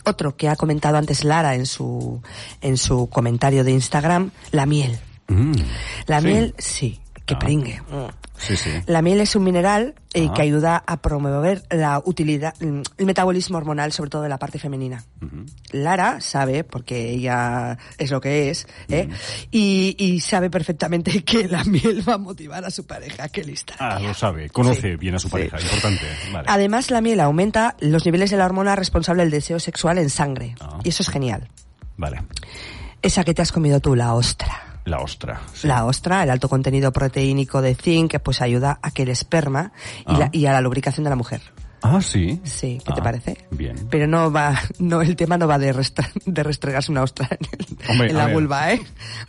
Otro 0.07 0.35
que 0.35 0.47
ha 0.49 0.55
comentado 0.55 0.97
antes 0.97 1.23
Lara 1.23 1.55
en 1.55 1.65
su, 1.65 2.21
en 2.61 2.77
su 2.77 3.07
comentario 3.09 3.63
de 3.63 3.71
Instagram, 3.71 4.31
la 4.51 4.65
miel. 4.65 4.97
Mm. 5.27 5.53
La 6.05 6.21
Sí. 6.21 6.27
miel, 6.27 6.55
sí. 6.57 6.99
Que 7.27 7.35
Ah. 7.35 7.39
pringue. 7.39 7.79
Sí, 8.37 8.55
sí. 8.55 8.69
La 8.85 9.01
miel 9.01 9.19
es 9.19 9.35
un 9.35 9.43
mineral 9.43 9.95
eh, 10.13 10.27
Ah. 10.29 10.33
que 10.33 10.41
ayuda 10.43 10.83
a 10.87 10.97
promover 11.01 11.63
la 11.69 11.99
utilidad, 12.05 12.53
mm, 12.59 12.81
el 12.97 13.05
metabolismo 13.05 13.57
hormonal, 13.57 13.91
sobre 13.91 14.09
todo 14.11 14.21
de 14.23 14.29
la 14.29 14.37
parte 14.39 14.57
femenina. 14.59 15.03
Lara 15.71 16.21
sabe, 16.21 16.63
porque 16.63 17.09
ella 17.11 17.77
es 17.97 18.09
lo 18.11 18.21
que 18.21 18.49
es, 18.49 18.67
¿eh? 18.89 19.09
y, 19.51 19.95
y 19.99 20.19
sabe 20.21 20.49
perfectamente 20.49 21.21
que 21.25 21.47
la 21.47 21.63
miel 21.65 22.07
va 22.07 22.13
a 22.13 22.17
motivar 22.17 22.63
a 22.63 22.71
su 22.71 22.85
pareja. 22.87 23.27
Qué 23.29 23.43
lista. 23.43 23.75
Ah, 23.79 23.99
lo 23.99 24.13
sabe. 24.13 24.49
Conoce 24.49 24.91
Sí. 24.93 24.95
bien 24.95 25.15
a 25.15 25.19
su 25.19 25.29
pareja. 25.29 25.59
Importante. 25.59 26.01
Vale. 26.31 26.45
Además, 26.49 26.89
la 26.91 27.01
miel 27.01 27.19
aumenta 27.19 27.75
los 27.81 28.05
niveles 28.05 28.29
de 28.31 28.37
la 28.37 28.45
hormona 28.45 28.75
responsable 28.75 29.23
del 29.23 29.31
deseo 29.31 29.59
sexual 29.59 29.97
en 29.97 30.09
sangre. 30.09 30.55
Ah. 30.61 30.79
Y 30.83 30.89
eso 30.89 31.03
es 31.03 31.09
genial. 31.09 31.49
Vale. 31.97 32.21
Esa 33.01 33.23
que 33.23 33.33
te 33.33 33.41
has 33.41 33.51
comido 33.51 33.79
tú, 33.79 33.95
la 33.95 34.13
ostra. 34.13 34.66
La 34.87 34.99
ostra. 34.99 35.41
sí. 35.53 35.67
La 35.67 35.85
ostra, 35.85 36.23
el 36.23 36.29
alto 36.29 36.47
contenido 36.49 36.91
proteínico 36.93 37.61
de 37.61 37.75
zinc, 37.75 38.11
que 38.11 38.19
pues 38.19 38.41
ayuda 38.41 38.79
a 38.81 38.91
que 38.91 39.03
el 39.03 39.09
esperma 39.09 39.71
y, 39.99 40.03
Ah. 40.07 40.17
la- 40.19 40.29
y 40.31 40.45
a 40.45 40.53
la 40.53 40.61
lubricación 40.61 41.03
de 41.03 41.09
la 41.09 41.15
mujer. 41.15 41.41
Ah, 41.81 42.01
sí. 42.01 42.41
Sí, 42.43 42.79
¿qué 42.85 42.91
te 42.93 43.01
Ah, 43.01 43.03
parece? 43.03 43.37
Bien. 43.51 43.87
Pero 43.91 44.07
no 44.07 44.31
va, 44.31 44.59
no, 44.79 45.01
el 45.01 45.15
tema 45.15 45.37
no 45.37 45.47
va 45.47 45.59
de, 45.59 45.73
restra- 45.73 46.09
de 46.25 46.41
restregarse 46.43 46.91
una 46.91 47.03
ostra 47.03 47.27
en, 47.31 47.37
el- 47.51 47.89
Hombre, 47.89 48.09
en 48.09 48.15
a 48.15 48.19
la 48.19 48.25
ver. 48.25 48.33
vulva, 48.33 48.71
¿eh? 48.73 48.81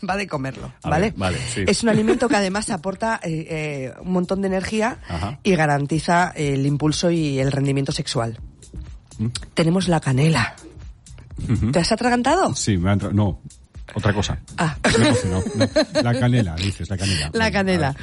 Va 0.09 0.17
de 0.17 0.27
comerlo, 0.27 0.73
A 0.83 0.89
¿vale? 0.91 1.11
ver, 1.11 1.19
vale, 1.19 1.39
sí. 1.53 1.65
Es 1.67 1.83
un 1.83 1.91
alimento 1.91 2.27
que 2.29 2.37
además 2.37 2.71
aporta 2.71 3.21
eh, 3.23 3.47
eh, 3.51 3.95
un 4.01 4.13
montón 4.13 4.41
de 4.41 4.47
energía 4.49 4.99
Ajá. 5.09 5.39
y 5.43 5.55
garantiza 5.57 6.33
el 6.35 6.65
impulso 6.67 7.11
y 7.11 7.39
el 7.39 7.53
rendimiento 7.53 7.93
sexual. 7.93 8.39
Tenemos 9.55 9.89
la 9.89 10.01
canela. 10.01 10.55
¿Te 11.73 11.79
has 11.81 11.93
atragantado? 11.93 12.55
Sí, 12.55 12.79
me 12.79 12.91
ha. 12.93 12.97
No. 12.97 13.41
Otra 13.95 14.13
cosa. 14.13 14.39
Ah. 14.59 14.77
No, 14.99 15.31
no, 15.31 15.43
no. 15.57 16.03
La 16.03 16.19
canela, 16.19 16.55
dices, 16.57 16.89
la 16.91 16.97
canela. 16.97 17.31
La 17.33 17.51
canela. 17.51 17.97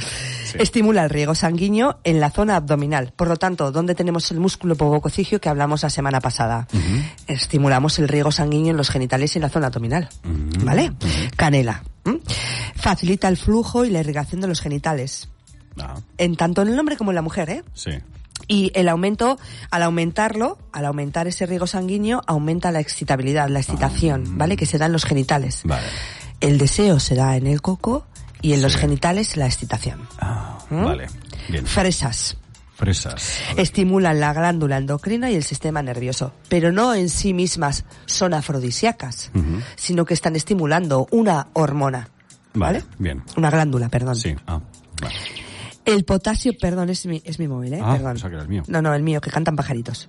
Sí. 0.46 0.58
Estimula 0.60 1.04
el 1.04 1.10
riego 1.10 1.36
sanguíneo 1.36 2.00
en 2.04 2.20
la 2.20 2.32
zona 2.32 2.56
abdominal. 2.56 3.13
Por 3.15 3.27
lo 3.27 3.38
tanto, 3.38 3.72
donde 3.72 3.96
tenemos 3.96 4.32
el 4.32 4.39
músculo 4.39 4.75
povococigio 4.75 5.39
que 5.39 5.50
hablamos 5.50 5.84
la 5.84 5.89
semana 5.89 6.20
pasada. 6.22 6.68
Estimulamos 7.27 8.00
el 8.00 8.08
riego 8.08 8.32
sanguíneo 8.32 8.72
en 8.72 8.77
los 8.77 8.89
genitales 8.89 9.36
y 9.36 9.38
en 9.39 9.44
la 9.44 9.50
zona 9.50 9.68
abdominal. 9.68 10.10
¿Vale? 10.63 10.92
Canela. 11.36 11.84
¿m? 12.06 12.20
Facilita 12.75 13.27
el 13.27 13.38
flujo 13.38 13.86
y 13.86 13.89
la 13.89 14.00
irrigación 14.00 14.42
de 14.42 14.48
los 14.48 14.62
genitales. 14.62 15.30
Ah, 15.80 15.96
En 16.18 16.36
tanto 16.36 16.62
en 16.62 16.70
el 16.70 16.80
hombre 16.80 16.98
como 16.98 17.12
en 17.12 17.15
la 17.15 17.22
mujer, 17.22 17.50
¿eh? 17.50 17.63
sí. 17.74 17.92
Y 18.48 18.72
el 18.75 18.90
aumento, 18.90 19.38
al 19.72 19.84
aumentarlo, 19.84 20.58
al 20.72 20.86
aumentar 20.86 21.28
ese 21.28 21.46
riego 21.46 21.68
sanguíneo, 21.68 22.22
aumenta 22.28 22.72
la 22.72 22.80
excitabilidad, 22.80 23.50
la 23.50 23.60
excitación, 23.60 24.38
¿vale? 24.38 24.56
Que 24.56 24.66
se 24.66 24.78
da 24.78 24.86
en 24.86 24.92
los 24.92 25.06
genitales. 25.06 25.62
Vale. 25.64 25.88
El 26.42 26.58
deseo 26.58 27.00
se 27.00 27.16
da 27.16 27.36
en 27.38 27.48
el 27.48 27.62
coco 27.62 28.06
y 28.42 28.54
en 28.54 28.62
los 28.62 28.75
genitales 28.75 29.38
la 29.38 29.46
excitación. 29.48 30.08
Ah, 30.20 30.60
¿Mm? 30.70 30.84
vale. 30.84 31.08
Bien. 31.50 31.66
Fresas. 31.66 32.38
Fresas. 32.75 33.40
Estimulan 33.56 34.20
la 34.20 34.34
glándula 34.34 34.78
endocrina 34.78 35.32
y 35.32 35.36
el 35.36 35.44
sistema 35.44 35.82
nervioso, 35.82 36.34
pero 36.50 36.74
no 36.74 36.94
en 36.94 37.08
sí 37.10 37.34
mismas 37.34 37.86
son 38.06 38.34
afrodisíacas, 38.34 39.32
sino 39.78 40.04
que 40.04 40.14
están 40.14 40.36
estimulando 40.36 41.08
una 41.12 41.48
hormona. 41.54 42.10
Vale, 42.54 42.80
¿Vale? 42.80 42.96
bien. 43.00 43.24
Una 43.38 43.50
glándula, 43.50 43.88
perdón. 43.88 44.18
Sí. 44.18 44.36
Ah, 44.46 44.60
vale. 45.02 45.16
El 45.86 46.04
potasio, 46.04 46.54
perdón, 46.60 46.89
es 46.89 47.06
mi, 47.06 47.22
es 47.25 47.38
mi 47.39 47.48
móvil, 47.48 47.74
¿eh? 47.75 47.80
Ah, 47.82 47.94
perdón. 47.94 48.13
pensaba 48.13 48.30
que 48.30 48.36
era 48.36 48.44
el 48.44 48.50
mío. 48.50 48.63
No, 48.68 48.82
no, 48.82 48.94
el 48.94 49.04
mío, 49.04 49.22
que 49.22 49.30
cantan 49.32 49.56
pajaritos. 49.56 50.08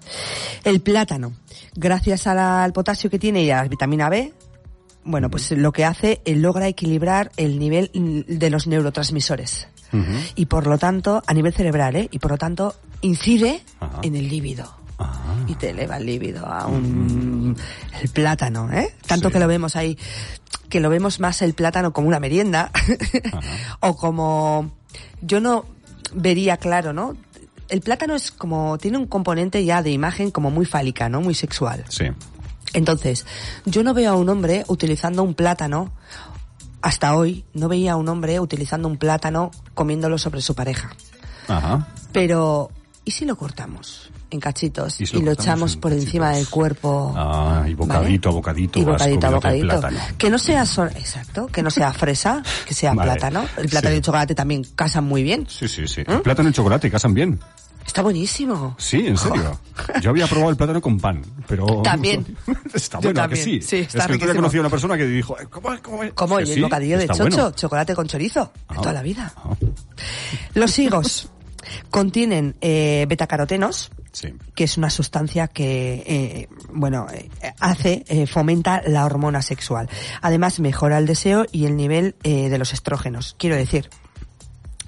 El 0.64 0.80
plátano, 0.80 1.34
gracias 1.74 2.26
la- 2.26 2.64
al 2.64 2.72
potasio 2.72 3.10
que 3.10 3.18
tiene 3.18 3.42
y 3.42 3.50
a 3.50 3.62
la 3.62 3.68
vitamina 3.68 4.08
B, 4.08 4.32
bueno, 5.04 5.30
pues 5.30 5.52
lo 5.52 5.70
que 5.72 5.84
hace, 5.84 6.20
eh, 6.24 6.34
logra 6.34 6.66
equilibrar 6.66 7.30
el 7.36 7.58
nivel 7.58 7.90
mm, 7.94 8.20
de 8.38 8.50
los 8.50 8.66
neurotransmisores. 8.66 9.68
Y 10.34 10.46
por 10.46 10.66
lo 10.66 10.76
tanto, 10.78 11.22
a 11.26 11.32
nivel 11.32 11.54
cerebral, 11.54 11.96
¿eh? 11.96 12.08
Y 12.10 12.18
por 12.18 12.32
lo 12.32 12.36
tanto, 12.36 12.74
incide 13.00 13.62
en 14.02 14.14
el 14.16 14.28
líbido. 14.28 14.70
Ah, 14.98 15.36
Y 15.46 15.54
te 15.54 15.70
eleva 15.70 15.96
el 15.96 16.04
líbido 16.06 16.44
a 16.44 16.66
un... 16.66 17.56
El 18.02 18.08
plátano, 18.10 18.70
¿eh? 18.72 18.94
Tanto 19.06 19.28
Sí. 19.28 19.32
que 19.34 19.38
lo 19.38 19.46
vemos 19.46 19.74
ahí, 19.76 19.96
que 20.68 20.80
lo 20.80 20.90
vemos 20.90 21.20
más 21.20 21.40
el 21.40 21.54
plátano 21.54 21.92
como 21.94 22.08
una 22.08 22.18
merienda, 22.20 22.70
o 23.80 23.96
como... 23.96 24.72
Yo 25.20 25.40
no 25.40 25.64
vería 26.12 26.56
claro, 26.56 26.92
¿no? 26.92 27.16
El 27.68 27.80
plátano 27.80 28.14
es 28.14 28.30
como... 28.30 28.78
Tiene 28.78 28.98
un 28.98 29.06
componente 29.06 29.64
ya 29.64 29.82
de 29.82 29.90
imagen 29.90 30.30
como 30.30 30.50
muy 30.50 30.66
fálica, 30.66 31.08
¿no? 31.08 31.20
Muy 31.20 31.34
sexual. 31.34 31.84
sí. 31.88 32.06
Entonces, 32.72 33.24
yo 33.64 33.82
no 33.82 33.94
veo 33.94 34.12
a 34.12 34.16
un 34.16 34.28
hombre 34.28 34.64
utilizando 34.68 35.22
un 35.22 35.32
plátano, 35.32 35.92
hasta 36.82 37.16
hoy, 37.16 37.46
no 37.54 37.68
veía 37.68 37.92
a 37.92 37.96
un 37.96 38.06
hombre 38.08 38.38
utilizando 38.38 38.86
un 38.86 38.98
plátano 38.98 39.50
comiéndolo 39.72 40.18
sobre 40.18 40.42
su 40.42 40.54
pareja. 40.54 40.90
Ajá. 41.48 41.88
Pero, 42.12 42.70
¿y 43.04 43.12
si 43.12 43.24
lo 43.24 43.36
cortamos 43.36 44.10
en 44.30 44.40
cachitos 44.40 45.00
Y 45.00 45.06
lo 45.22 45.32
echamos 45.32 45.76
por 45.76 45.92
encima 45.92 46.30
del 46.32 46.48
cuerpo? 46.48 47.12
Ah, 47.16 47.64
y 47.68 47.74
bocadito 47.74 48.28
a 48.28 48.32
bocadito 48.32 48.78
Y 48.80 48.84
bocadito 48.84 49.26
a 49.26 49.30
bocadito. 49.30 49.66
plátano. 49.66 49.98
Que 50.18 50.30
no 50.30 50.38
sea 50.38 50.64
sol- 50.66 50.90
exacto, 50.96 51.46
que 51.46 51.62
no 51.62 51.70
sea 51.70 51.92
fresa, 51.92 52.42
que 52.66 52.74
sea 52.74 52.92
Vale. 52.92 53.12
plátano. 53.12 53.44
El 53.56 53.68
plátano 53.68 53.90
Sí. 53.90 53.94
y 53.94 53.96
el 53.98 54.02
chocolate 54.02 54.34
también 54.34 54.64
casan 54.74 55.04
muy 55.04 55.22
bien. 55.22 55.46
Sí, 55.48 55.68
sí, 55.68 55.86
sí. 55.86 56.00
¿Eh? 56.00 56.04
El 56.08 56.22
plátano 56.22 56.48
y 56.48 56.50
el 56.50 56.54
chocolate 56.54 56.90
casan 56.90 57.14
bien. 57.14 57.38
Está 57.86 58.02
buenísimo. 58.02 58.74
Sí, 58.78 59.06
en 59.06 59.16
serio. 59.16 59.60
Yo 60.02 60.10
había 60.10 60.26
probado 60.26 60.50
el 60.50 60.56
plátano 60.56 60.80
con 60.80 60.98
pan, 60.98 61.22
pero... 61.46 61.82
También. 61.82 62.26
está 62.74 62.98
Yo 62.98 63.10
bueno, 63.12 63.22
¿a 63.22 63.28
que 63.28 63.36
también. 63.36 63.44
sí? 63.44 63.62
Sí, 63.62 63.76
es 63.76 63.86
está 63.86 63.98
que 63.98 64.02
otro 64.02 64.06
día 64.08 64.16
riquísimo. 64.16 64.34
conocí 64.42 64.56
a 64.56 64.60
una 64.60 64.70
persona 64.70 64.96
que 64.96 65.06
dijo, 65.06 65.38
"Eh, 65.38 65.46
¿cómo, 65.48 65.68
cómo 66.14 66.38
es?". 66.40 66.46
Que 66.46 66.50
el 66.50 66.56
sí, 66.56 66.60
bocadillo 66.62 66.98
de 66.98 67.06
chocho, 67.06 67.22
bueno. 67.22 67.50
chocolate 67.52 67.94
con 67.94 68.08
chorizo, 68.08 68.50
de 68.54 68.60
Ah. 68.76 68.80
toda 68.80 68.92
la 68.92 69.02
vida. 69.02 69.32
Ah, 69.36 69.54
Los 70.54 70.76
higos 70.80 71.28
contienen 71.90 72.56
eh, 72.60 73.06
betacarotenos, 73.08 73.90
Sí. 74.16 74.32
que 74.54 74.64
es 74.64 74.78
una 74.78 74.88
sustancia 74.88 75.46
que, 75.46 76.02
eh, 76.06 76.48
bueno, 76.72 77.06
eh, 77.12 77.28
hace, 77.60 78.02
eh, 78.08 78.26
fomenta 78.26 78.80
la 78.86 79.04
hormona 79.04 79.42
sexual. 79.42 79.90
Además, 80.22 80.58
mejora 80.58 80.96
el 80.96 81.04
deseo 81.04 81.44
y 81.52 81.66
el 81.66 81.76
nivel 81.76 82.14
eh, 82.22 82.48
de 82.48 82.56
los 82.56 82.72
estrógenos. 82.72 83.36
Quiero 83.38 83.56
decir, 83.56 83.90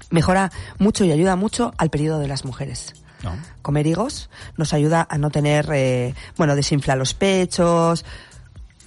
mejora 0.09 0.51
mucho 0.79 1.05
y 1.05 1.11
ayuda 1.11 1.35
mucho 1.35 1.73
al 1.77 1.91
periodo 1.91 2.17
de 2.17 2.27
las 2.27 2.43
mujeres. 2.43 2.95
No. 3.23 3.35
Comer 3.61 3.85
higos 3.85 4.31
nos 4.57 4.73
ayuda 4.73 5.05
a 5.07 5.17
no 5.19 5.29
tener, 5.29 5.69
eh, 5.73 6.15
bueno, 6.35 6.55
desinfla 6.55 6.95
los 6.95 7.13
pechos, 7.13 8.05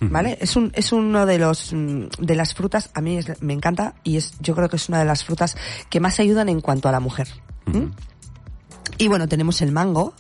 ¿vale? 0.01 0.39
Es 0.41 0.57
un, 0.57 0.73
es 0.75 0.91
uno 0.91 1.25
de 1.27 1.39
los, 1.39 1.73
mm, 1.73 2.07
de 2.19 2.35
las 2.35 2.55
frutas, 2.55 2.91
a 2.95 3.01
mí 3.01 3.19
es- 3.19 3.41
me 3.41 3.53
encanta 3.53 3.95
y 4.03 4.17
es, 4.17 4.33
yo 4.41 4.57
creo 4.57 4.69
que 4.69 4.75
es 4.75 4.89
una 4.89 4.99
de 4.99 5.05
las 5.05 5.23
frutas 5.23 5.57
que 5.89 6.01
más 6.01 6.19
ayudan 6.19 6.49
en 6.49 6.61
cuanto 6.61 6.89
a 6.89 6.93
la 6.93 6.99
mujer. 6.99 7.29
¿Mm? 7.67 7.91
Y 9.03 9.09
bueno, 9.09 9.27
tenemos 9.29 9.61
el 9.63 9.73
mango, 9.73 10.15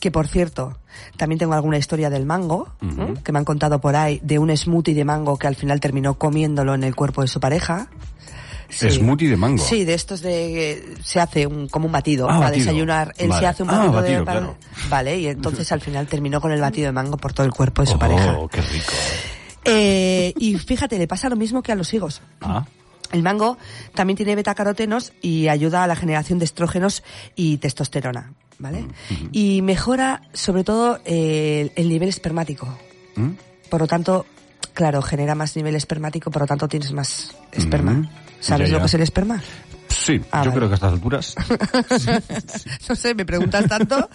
que 0.00 0.10
por 0.10 0.26
cierto, 0.26 0.76
también 1.16 1.38
tengo 1.38 1.54
alguna 1.54 1.78
historia 1.78 2.10
del 2.10 2.26
mango, 2.26 2.68
¿eh? 2.82 3.14
que 3.22 3.30
me 3.32 3.38
han 3.38 3.44
contado 3.44 3.80
por 3.80 3.94
ahí, 3.94 4.20
de 4.24 4.38
un 4.40 4.54
smoothie 4.56 4.94
de 4.94 5.04
mango 5.04 5.38
que 5.38 5.46
al 5.46 5.54
final 5.54 5.78
terminó 5.80 6.14
comiéndolo 6.18 6.74
en 6.74 6.82
el 6.84 6.94
cuerpo 6.96 7.22
de 7.22 7.28
su 7.28 7.38
pareja. 7.38 7.88
Smoothie 8.70 9.28
de 9.28 9.36
mango. 9.36 9.62
Sí, 9.62 9.84
de 9.84 9.94
estos 9.94 10.20
de 10.20 10.96
se 11.04 11.20
hace 11.20 11.46
un 11.46 11.68
como 11.68 11.86
un 11.86 11.92
batido 11.92 12.26
Ah, 12.26 12.34
para 12.38 12.40
batido. 12.46 12.64
desayunar. 12.66 13.14
Él 13.18 13.28
Vale. 13.28 13.40
se 13.40 13.46
hace 13.46 13.62
un 13.62 13.70
Ah, 13.70 13.72
batido, 13.76 13.92
de 13.92 14.00
batido, 14.00 14.24
para- 14.24 14.38
claro. 14.40 14.56
Vale, 14.90 15.18
y 15.20 15.26
entonces 15.28 15.70
al 15.70 15.80
final 15.80 16.06
terminó 16.08 16.40
con 16.40 16.50
el 16.50 16.60
batido 16.60 16.86
de 16.86 16.92
mango 16.92 17.16
por 17.16 17.32
todo 17.32 17.46
el 17.46 17.52
cuerpo 17.52 17.82
de 17.82 17.86
su 17.86 17.94
oh, 17.94 17.98
pareja. 18.00 18.36
qué 18.50 18.60
rico. 18.62 18.92
Eh, 19.64 20.34
y 20.38 20.56
fíjate, 20.58 20.98
le 20.98 21.06
pasa 21.06 21.28
lo 21.28 21.36
mismo 21.36 21.62
que 21.62 21.70
a 21.70 21.76
los 21.76 21.94
higos. 21.94 22.20
Ah, 22.40 22.64
El 23.14 23.22
mango 23.22 23.56
también 23.94 24.16
tiene 24.16 24.34
betacarotenos 24.34 25.12
y 25.22 25.46
ayuda 25.48 25.84
a 25.84 25.86
la 25.86 25.94
generación 25.94 26.40
de 26.40 26.44
estrógenos 26.46 27.04
y 27.36 27.58
testosterona, 27.58 28.32
¿vale? 28.58 28.86
Y 29.30 29.62
mejora 29.62 30.22
sobre 30.32 30.64
todo 30.64 30.98
eh, 31.04 31.70
el 31.76 31.88
nivel 31.88 32.08
espermático. 32.08 32.66
¿Mm? 33.14 33.30
Por 33.70 33.80
lo 33.82 33.86
tanto, 33.86 34.26
claro, 34.72 35.00
genera 35.00 35.36
más 35.36 35.54
nivel 35.54 35.76
espermático, 35.76 36.30
por 36.32 36.42
lo 36.42 36.46
tanto 36.48 36.66
tienes 36.66 36.90
más 36.92 37.36
esperma. 37.52 38.10
¿Sabes 38.40 38.68
ya, 38.68 38.74
lo 38.74 38.80
que 38.80 38.86
es 38.86 38.94
el 38.94 39.02
esperma? 39.02 39.40
Sí, 39.88 40.20
Ah, 40.32 40.42
yo 40.44 40.50
vale. 40.50 40.56
creo 40.56 40.68
que 40.68 40.72
a 40.72 40.74
estas 40.74 40.92
alturas, 40.92 41.34
No 42.88 42.96
sé, 42.96 43.14
me 43.14 43.24
preguntas 43.24 43.66
tanto. 43.68 44.08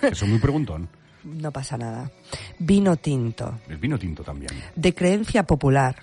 que 0.00 0.14
soy 0.14 0.28
muy 0.28 0.38
preguntón. 0.38 0.88
no 1.24 1.50
pasa 1.50 1.76
nada. 1.76 2.08
Vino 2.60 2.96
tinto, 2.96 3.58
El 3.68 3.78
vino 3.78 3.98
tinto 3.98 4.22
también. 4.22 4.52
de 4.76 4.94
creencia 4.94 5.42
popular, 5.42 5.96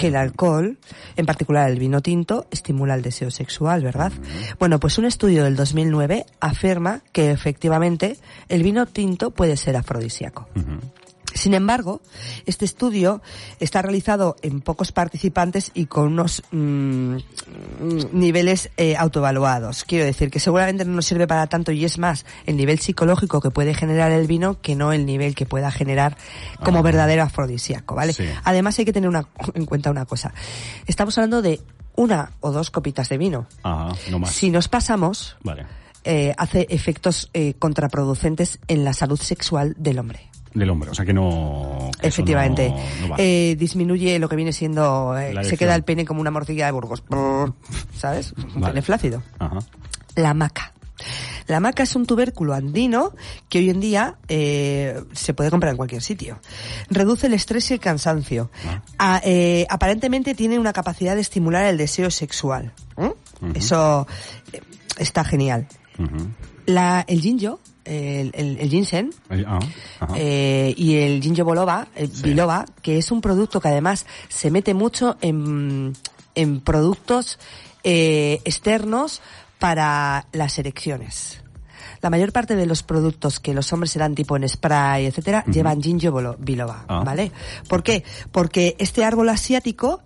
que 0.00 0.06
el 0.06 0.16
alcohol, 0.16 0.78
en 1.16 1.26
particular 1.26 1.70
el 1.70 1.78
vino 1.78 2.00
tinto, 2.00 2.46
estimula 2.50 2.94
el 2.94 3.02
deseo 3.02 3.30
sexual, 3.30 3.84
¿verdad? 3.84 4.10
Bueno, 4.58 4.80
pues 4.80 4.96
un 4.96 5.04
estudio 5.04 5.44
del 5.44 5.56
2009 5.56 6.24
afirma 6.40 7.02
que 7.12 7.30
efectivamente 7.30 8.16
el 8.48 8.62
vino 8.62 8.86
tinto 8.86 9.30
puede 9.30 9.58
ser 9.58 9.76
afrodisíaco. 9.76 10.48
Sin 11.40 11.54
embargo, 11.54 12.02
este 12.44 12.66
estudio 12.66 13.22
está 13.60 13.80
realizado 13.80 14.36
en 14.42 14.60
pocos 14.60 14.92
participantes 14.92 15.70
y 15.72 15.86
con 15.86 16.08
unos 16.12 16.42
mm, 16.50 16.56
mm, 17.14 17.18
niveles 18.12 18.70
eh, 18.76 18.94
autoevaluados. 18.96 19.84
Quiero 19.84 20.04
decir 20.04 20.30
que 20.30 20.38
seguramente 20.38 20.84
no 20.84 20.92
nos 20.92 21.06
sirve 21.06 21.26
para 21.26 21.46
tanto 21.46 21.72
y 21.72 21.84
es 21.86 21.98
más 21.98 22.26
el 22.44 22.56
nivel 22.58 22.78
psicológico 22.78 23.40
que 23.40 23.50
puede 23.50 23.72
generar 23.72 24.12
el 24.12 24.26
vino 24.26 24.60
que 24.60 24.74
no 24.76 24.92
el 24.92 25.06
nivel 25.06 25.34
que 25.34 25.46
pueda 25.46 25.70
generar 25.70 26.16
como 26.62 26.80
Ah. 26.80 26.82
verdadero 26.82 27.22
afrodisíaco, 27.22 27.94
¿vale? 27.94 28.12
Sí. 28.12 28.24
Además 28.44 28.78
hay 28.78 28.84
que 28.84 28.92
tener 28.92 29.08
una- 29.08 29.26
en 29.54 29.64
cuenta 29.64 29.90
una 29.90 30.04
cosa. 30.04 30.34
Estamos 30.86 31.16
hablando 31.16 31.40
de 31.40 31.60
una 31.96 32.32
o 32.40 32.50
dos 32.52 32.70
copitas 32.70 33.08
de 33.08 33.16
vino. 33.18 33.46
Ajá, 33.62 33.94
no 34.10 34.18
más. 34.18 34.30
Si 34.32 34.50
nos 34.50 34.68
pasamos, 34.68 35.36
Vale. 35.42 35.66
eh, 36.04 36.34
hace 36.36 36.66
efectos 36.70 37.30
eh, 37.34 37.54
contraproducentes 37.58 38.58
en 38.68 38.84
la 38.84 38.92
salud 38.92 39.18
sexual 39.20 39.74
del 39.78 39.98
hombre. 39.98 40.29
Del 40.54 40.68
hombre, 40.70 40.90
o 40.90 40.94
sea 40.94 41.04
que 41.04 41.12
no... 41.12 41.90
que 42.00 42.08
Efectivamente. 42.08 42.70
no- 42.70 43.06
no 43.06 43.08
va. 43.10 43.16
Eh, 43.18 43.54
disminuye 43.58 44.18
lo 44.18 44.28
que 44.28 44.36
viene 44.36 44.52
siendo... 44.52 45.16
eh, 45.18 45.32
se 45.44 45.56
queda 45.56 45.74
el 45.76 45.84
pene 45.84 46.04
como 46.04 46.20
una 46.20 46.30
morcilla 46.32 46.66
de 46.66 46.72
Burgos. 46.72 47.02
¿Sabes? 47.96 48.32
Un 48.54 48.60
Vale. 48.60 48.72
pene 48.74 48.82
flácido. 48.82 49.22
Ajá. 49.38 49.58
La 50.16 50.34
maca. 50.34 50.72
La 51.46 51.58
maca 51.60 51.82
es 51.82 51.96
un 51.96 52.04
tubérculo 52.06 52.52
andino 52.54 53.12
que 53.48 53.58
hoy 53.58 53.70
en 53.70 53.80
día 53.80 54.16
eh, 54.28 55.02
se 55.12 55.34
puede 55.34 55.50
comprar 55.50 55.70
en 55.72 55.76
cualquier 55.76 56.02
sitio. 56.02 56.38
Reduce 56.90 57.26
el 57.26 57.34
estrés 57.34 57.70
y 57.70 57.74
el 57.74 57.80
cansancio. 57.80 58.50
A- 58.98 59.20
eh, 59.24 59.66
aparentemente 59.70 60.34
tiene 60.34 60.58
una 60.58 60.72
capacidad 60.72 61.14
de 61.14 61.22
estimular 61.22 61.64
el 61.64 61.76
deseo 61.78 62.10
sexual. 62.10 62.72
¿eh? 62.98 63.12
Eso 63.54 64.06
está 64.98 65.24
genial. 65.24 65.66
La, 66.66 67.04
el 67.08 67.20
ginjo, 67.20 67.58
el, 67.84 68.30
el- 68.34 68.58
el 68.58 68.68
ginseng, 68.70 69.10
ah, 69.46 69.58
eh, 70.16 70.74
y 70.76 70.96
el 70.96 71.22
ginkgo 71.22 71.44
biloba, 71.50 71.88
el 71.96 72.10
Sí. 72.12 72.22
biloba, 72.24 72.66
que 72.82 72.98
es 72.98 73.10
un 73.10 73.20
producto 73.20 73.60
que 73.60 73.68
además 73.68 74.06
se 74.28 74.50
mete 74.50 74.74
mucho 74.74 75.16
en, 75.20 75.94
en 76.34 76.60
productos 76.60 77.38
eh, 77.84 78.40
externos 78.44 79.22
para 79.58 80.26
las 80.32 80.58
erecciones. 80.58 81.38
La 82.02 82.08
mayor 82.10 82.32
parte 82.32 82.56
de 82.56 82.64
los 82.66 82.82
productos 82.82 83.40
que 83.40 83.52
los 83.52 83.70
hombres 83.72 83.90
se 83.90 83.98
dan 83.98 84.14
tipo 84.14 84.34
en 84.36 84.48
spray, 84.48 85.04
etcétera, 85.06 85.44
llevan 85.46 85.82
ginkgo 85.82 86.36
biloba, 86.38 86.84
Ah. 86.88 87.02
¿vale? 87.04 87.30
¿Por 87.68 87.82
qué? 87.82 88.04
Porque 88.32 88.74
este 88.78 89.04
árbol 89.04 89.28
asiático 89.28 90.00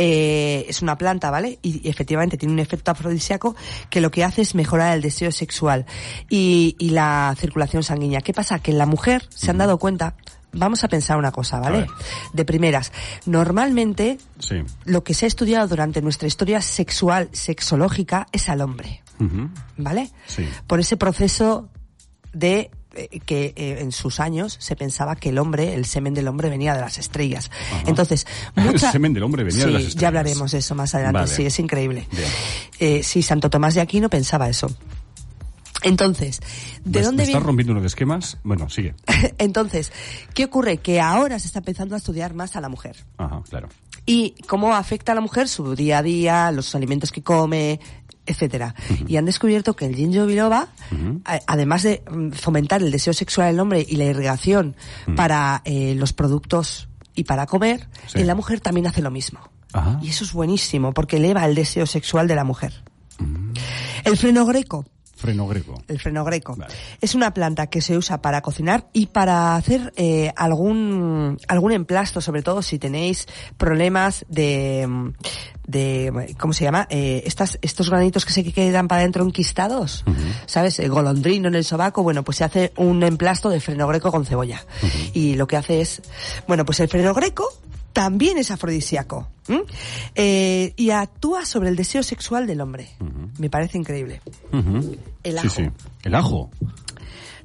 eh, 0.00 0.64
es 0.68 0.80
una 0.80 0.96
planta, 0.96 1.28
¿vale? 1.32 1.58
Y, 1.60 1.84
y 1.84 1.90
efectivamente 1.90 2.36
tiene 2.36 2.54
un 2.54 2.60
efecto 2.60 2.92
afrodisíaco 2.92 3.56
que 3.90 4.00
lo 4.00 4.12
que 4.12 4.22
hace 4.22 4.42
es 4.42 4.54
mejorar 4.54 4.94
el 4.94 5.02
deseo 5.02 5.32
sexual 5.32 5.86
y, 6.30 6.76
y 6.78 6.90
la 6.90 7.34
circulación 7.36 7.82
sanguínea. 7.82 8.20
¿Qué 8.20 8.32
pasa? 8.32 8.60
Que 8.60 8.70
en 8.70 8.78
la 8.78 8.86
mujer 8.86 9.26
se 9.28 9.50
han 9.50 9.58
dado 9.58 9.78
cuenta, 9.78 10.14
vamos 10.52 10.84
a 10.84 10.88
pensar 10.88 11.18
una 11.18 11.32
cosa, 11.32 11.58
¿vale? 11.58 11.88
De 12.32 12.44
primeras, 12.44 12.92
normalmente 13.26 14.18
Sí. 14.38 14.62
lo 14.84 15.02
que 15.02 15.14
se 15.14 15.26
ha 15.26 15.28
estudiado 15.28 15.66
durante 15.66 16.00
nuestra 16.00 16.28
historia 16.28 16.60
sexual, 16.62 17.28
sexológica, 17.32 18.26
es 18.32 18.48
al 18.48 18.60
hombre. 18.60 19.02
¿vale? 19.76 20.12
Sí. 20.28 20.48
Por 20.68 20.78
ese 20.78 20.96
proceso 20.96 21.68
de 22.32 22.70
que 23.26 23.52
eh, 23.56 23.78
en 23.80 23.92
sus 23.92 24.18
años 24.20 24.56
se 24.60 24.74
pensaba 24.76 25.14
que 25.16 25.28
el 25.28 25.38
hombre, 25.38 25.74
el 25.74 25.84
semen 25.84 26.14
del 26.14 26.26
hombre 26.28 26.48
venía 26.48 26.74
de 26.74 26.80
las 26.80 26.98
estrellas. 26.98 27.50
Entonces, 27.86 28.26
mucha... 28.56 28.86
El 28.86 28.92
semen 28.92 29.12
del 29.12 29.22
hombre 29.22 29.44
venía 29.44 29.66
de 29.66 29.70
las 29.72 29.82
estrellas. 29.82 30.00
ya 30.00 30.08
hablaremos 30.08 30.52
de 30.52 30.58
eso 30.58 30.74
más 30.74 30.94
adelante, 30.94 31.20
Vale. 31.20 31.32
sí, 31.34 31.44
es 31.46 31.58
increíble. 31.58 32.08
Eh, 32.78 33.02
sí, 33.02 33.22
Santo 33.22 33.50
Tomás 33.50 33.74
de 33.74 33.80
Aquino 33.82 34.08
pensaba 34.08 34.48
eso. 34.48 34.70
Entonces, 35.82 36.40
¿de 36.84 36.98
¿Me- 37.00 37.04
dónde 37.04 37.22
¿Me 37.22 37.28
estás 37.28 37.42
rompiendo 37.42 37.72
uno 37.72 37.80
de 37.80 37.86
esquemas? 37.86 38.38
Bueno, 38.42 38.68
sigue. 38.68 38.94
Entonces, 39.38 39.92
¿qué 40.34 40.46
ocurre? 40.46 40.78
Que 40.78 41.00
ahora 41.00 41.38
se 41.38 41.46
está 41.46 41.60
empezando 41.60 41.94
a 41.94 41.98
estudiar 41.98 42.34
más 42.34 42.56
a 42.56 42.60
la 42.60 42.68
mujer. 42.68 42.96
Ajá, 43.16 43.42
claro. 43.48 43.68
y 44.04 44.34
cómo 44.48 44.74
afecta 44.74 45.12
a 45.12 45.14
la 45.14 45.20
mujer 45.20 45.46
su 45.48 45.76
día 45.76 45.98
a 45.98 46.02
día, 46.02 46.50
los 46.50 46.74
alimentos 46.74 47.12
que 47.12 47.22
come, 47.22 47.78
etcétera. 48.28 48.74
Y 49.06 49.16
han 49.16 49.24
descubierto 49.24 49.74
que 49.74 49.86
el 49.86 49.94
ginkgo 49.96 50.26
biloba, 50.26 50.68
a- 51.24 51.40
además 51.46 51.82
de 51.82 52.02
mm, 52.10 52.30
fomentar 52.32 52.82
el 52.82 52.90
deseo 52.92 53.12
sexual 53.12 53.48
del 53.52 53.60
hombre 53.60 53.84
y 53.88 53.96
la 53.96 54.04
irrigación 54.04 54.76
para 55.16 55.62
eh, 55.64 55.94
los 55.96 56.12
productos 56.12 56.88
y 57.14 57.24
para 57.24 57.46
comer, 57.46 57.88
Sí. 58.06 58.20
en 58.20 58.26
la 58.26 58.34
mujer 58.34 58.60
también 58.60 58.86
hace 58.86 59.02
lo 59.02 59.10
mismo. 59.10 59.40
Ajá. 59.72 59.98
Y 60.02 60.08
eso 60.10 60.24
es 60.24 60.32
buenísimo 60.32 60.92
porque 60.94 61.16
eleva 61.16 61.44
el 61.44 61.54
deseo 61.54 61.86
sexual 61.86 62.28
de 62.28 62.34
la 62.36 62.44
mujer. 62.44 62.82
El 64.04 64.16
freno 64.16 64.46
greco. 64.46 64.86
Freno 65.18 65.48
greco. 65.48 65.74
El 65.88 65.98
freno 65.98 66.24
greco. 66.24 66.54
Vale. 66.56 66.72
Es 67.00 67.16
una 67.16 67.34
planta 67.34 67.66
que 67.66 67.80
se 67.80 67.96
usa 67.96 68.22
para 68.22 68.40
cocinar 68.40 68.86
y 68.92 69.06
para 69.06 69.56
hacer 69.56 69.92
eh, 69.96 70.32
algún 70.36 71.38
algún 71.48 71.72
emplasto, 71.72 72.20
sobre 72.20 72.42
todo 72.42 72.62
si 72.62 72.78
tenéis 72.78 73.26
problemas 73.56 74.24
de 74.28 75.12
de 75.66 76.34
¿cómo 76.38 76.52
se 76.52 76.64
llama? 76.64 76.86
Eh, 76.88 77.22
estas 77.26 77.58
estos 77.62 77.90
granitos 77.90 78.24
que 78.24 78.32
se 78.32 78.44
quedan 78.44 78.86
para 78.86 79.00
adentro 79.00 79.24
enquistados, 79.24 80.04
¿sabes? 80.46 80.78
El 80.78 80.90
golondrino 80.90 81.48
en 81.48 81.56
el 81.56 81.64
sobaco, 81.64 82.04
bueno, 82.04 82.22
pues 82.22 82.38
se 82.38 82.44
hace 82.44 82.72
un 82.76 83.02
emplasto 83.02 83.50
de 83.50 83.60
freno 83.60 83.88
greco 83.88 84.12
con 84.12 84.24
cebolla. 84.24 84.64
Y 85.14 85.34
lo 85.34 85.48
que 85.48 85.56
hace 85.56 85.80
es, 85.80 86.00
bueno, 86.46 86.64
pues 86.64 86.78
el 86.78 86.88
freno 86.88 87.12
greco 87.12 87.52
también 88.02 88.38
es 88.38 88.52
afrodisíaco. 88.52 89.26
Eh, 90.14 90.72
y 90.76 90.90
actúa 90.90 91.44
sobre 91.44 91.68
el 91.68 91.74
deseo 91.74 92.04
sexual 92.04 92.46
del 92.46 92.60
hombre. 92.60 92.90
Me 93.38 93.50
parece 93.50 93.76
increíble. 93.76 94.20
El 95.24 95.32
Sí, 95.40 95.46
ajo. 95.46 95.48
sí. 95.56 95.62
El 96.04 96.14
ajo. 96.14 96.50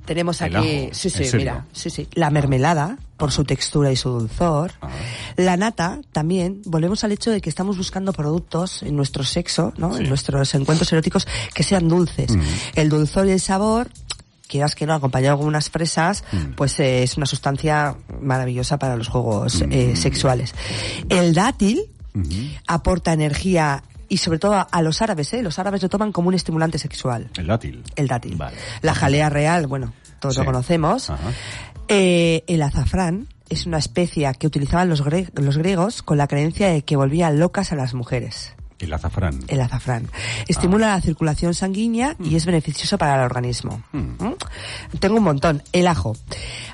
Tenemos 0.06 0.40
El 0.42 0.56
aquí, 0.56 0.86
ajo, 0.86 0.90
sí, 0.94 1.08
¿en 1.08 1.26
sí, 1.26 1.38
mira, 1.38 1.66
sí, 1.72 1.90
sí, 1.90 2.08
la 2.14 2.30
mermelada 2.30 2.98
por 3.18 3.32
su 3.32 3.46
textura 3.46 3.90
y 3.92 3.96
su 3.96 4.10
dulzor, 4.12 4.74
Ah. 4.82 4.90
la 5.38 5.56
nata 5.58 6.02
también. 6.12 6.62
Volvemos 6.66 7.04
al 7.06 7.14
hecho 7.14 7.32
de 7.32 7.40
que 7.42 7.50
estamos 7.50 7.78
buscando 7.78 8.12
productos 8.14 8.84
en 8.84 8.96
nuestro 8.98 9.24
sexo, 9.24 9.74
¿no? 9.78 9.94
Sí. 9.96 10.04
En 10.04 10.10
nuestros 10.10 10.54
encuentros 10.56 10.92
eróticos 10.92 11.26
que 11.56 11.64
sean 11.64 11.88
dulces. 11.88 12.32
El 12.76 12.90
dulzor 12.90 13.26
y 13.28 13.32
el 13.32 13.40
sabor, 13.40 13.90
quieras 14.54 14.76
que 14.76 14.86
no, 14.86 14.94
acompañado 14.94 15.38
con 15.38 15.48
unas 15.48 15.70
fresas, 15.70 16.24
pues 16.56 16.80
eh, 16.80 17.04
es 17.04 17.18
una 17.18 17.26
sustancia 17.26 17.96
maravillosa 18.22 18.80
para 18.80 18.96
los 18.96 19.08
juegos 19.10 19.64
eh, 19.70 19.96
sexuales. 19.98 20.56
El 21.10 21.34
dátil 21.34 21.82
aporta 22.68 23.12
energía 23.14 23.84
y 24.08 24.18
sobre 24.18 24.38
todo 24.40 24.68
a, 24.70 24.82
los 24.84 25.02
árabes, 25.02 25.34
¿eh? 25.34 25.42
Los 25.42 25.58
árabes 25.60 25.82
lo 25.82 25.90
toman 25.90 26.12
como 26.12 26.28
un 26.28 26.36
estimulante 26.36 26.78
sexual. 26.78 27.30
El 27.36 27.48
dátil. 27.48 27.84
El 27.96 28.08
dátil. 28.08 28.36
Vale. 28.36 28.56
La 28.82 28.94
jalea 28.94 29.30
real, 29.30 29.66
bueno, 29.68 29.94
todos 30.20 30.36
Sí. 30.36 30.42
lo 30.42 30.46
conocemos. 30.46 31.12
Eh, 31.88 32.44
el 32.48 32.62
azafrán 32.62 33.28
es 33.50 33.66
una 33.66 33.78
especia 33.80 34.34
que 34.34 34.48
utilizaban 34.48 34.88
los, 34.90 35.04
gre- 35.04 35.30
los 35.40 35.58
griegos 35.58 36.04
con 36.04 36.18
la 36.18 36.28
creencia 36.28 36.70
de 36.70 36.84
que 36.84 36.96
volvía 36.96 37.30
locas 37.32 37.72
a 37.72 37.76
las 37.76 37.94
mujeres. 37.94 38.54
El 38.84 38.94
azafrán. 38.94 39.40
El 39.48 39.62
azafrán. 39.62 40.08
Estimula 40.48 40.88
la 40.88 41.02
circulación 41.02 41.54
sanguínea 41.54 42.16
y 42.20 42.36
es 42.36 42.46
beneficioso 42.46 42.98
para 42.98 43.16
el 43.16 43.22
organismo. 43.22 43.84
¿Mm? 43.92 44.34
Tengo 45.00 45.18
un 45.18 45.24
montón. 45.24 45.64
El 45.72 45.88
ajo. 45.88 46.16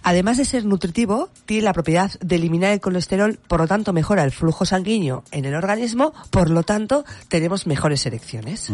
Además 0.04 0.38
de 0.38 0.46
ser 0.46 0.66
nutritivo, 0.66 1.30
tiene 1.46 1.64
la 1.64 1.74
propiedad 1.74 2.12
de 2.20 2.36
eliminar 2.36 2.72
el 2.72 2.80
colesterol, 2.80 3.40
por 3.48 3.60
lo 3.62 3.68
tanto 3.68 3.94
mejora 3.94 4.24
el 4.24 4.32
flujo 4.32 4.66
sanguíneo 4.66 5.24
en 5.32 5.46
el 5.46 5.56
organismo, 5.56 6.14
por 6.30 6.50
lo 6.50 6.64
tanto 6.64 7.06
tenemos 7.28 7.68
mejores 7.68 8.06
erecciones. 8.06 8.72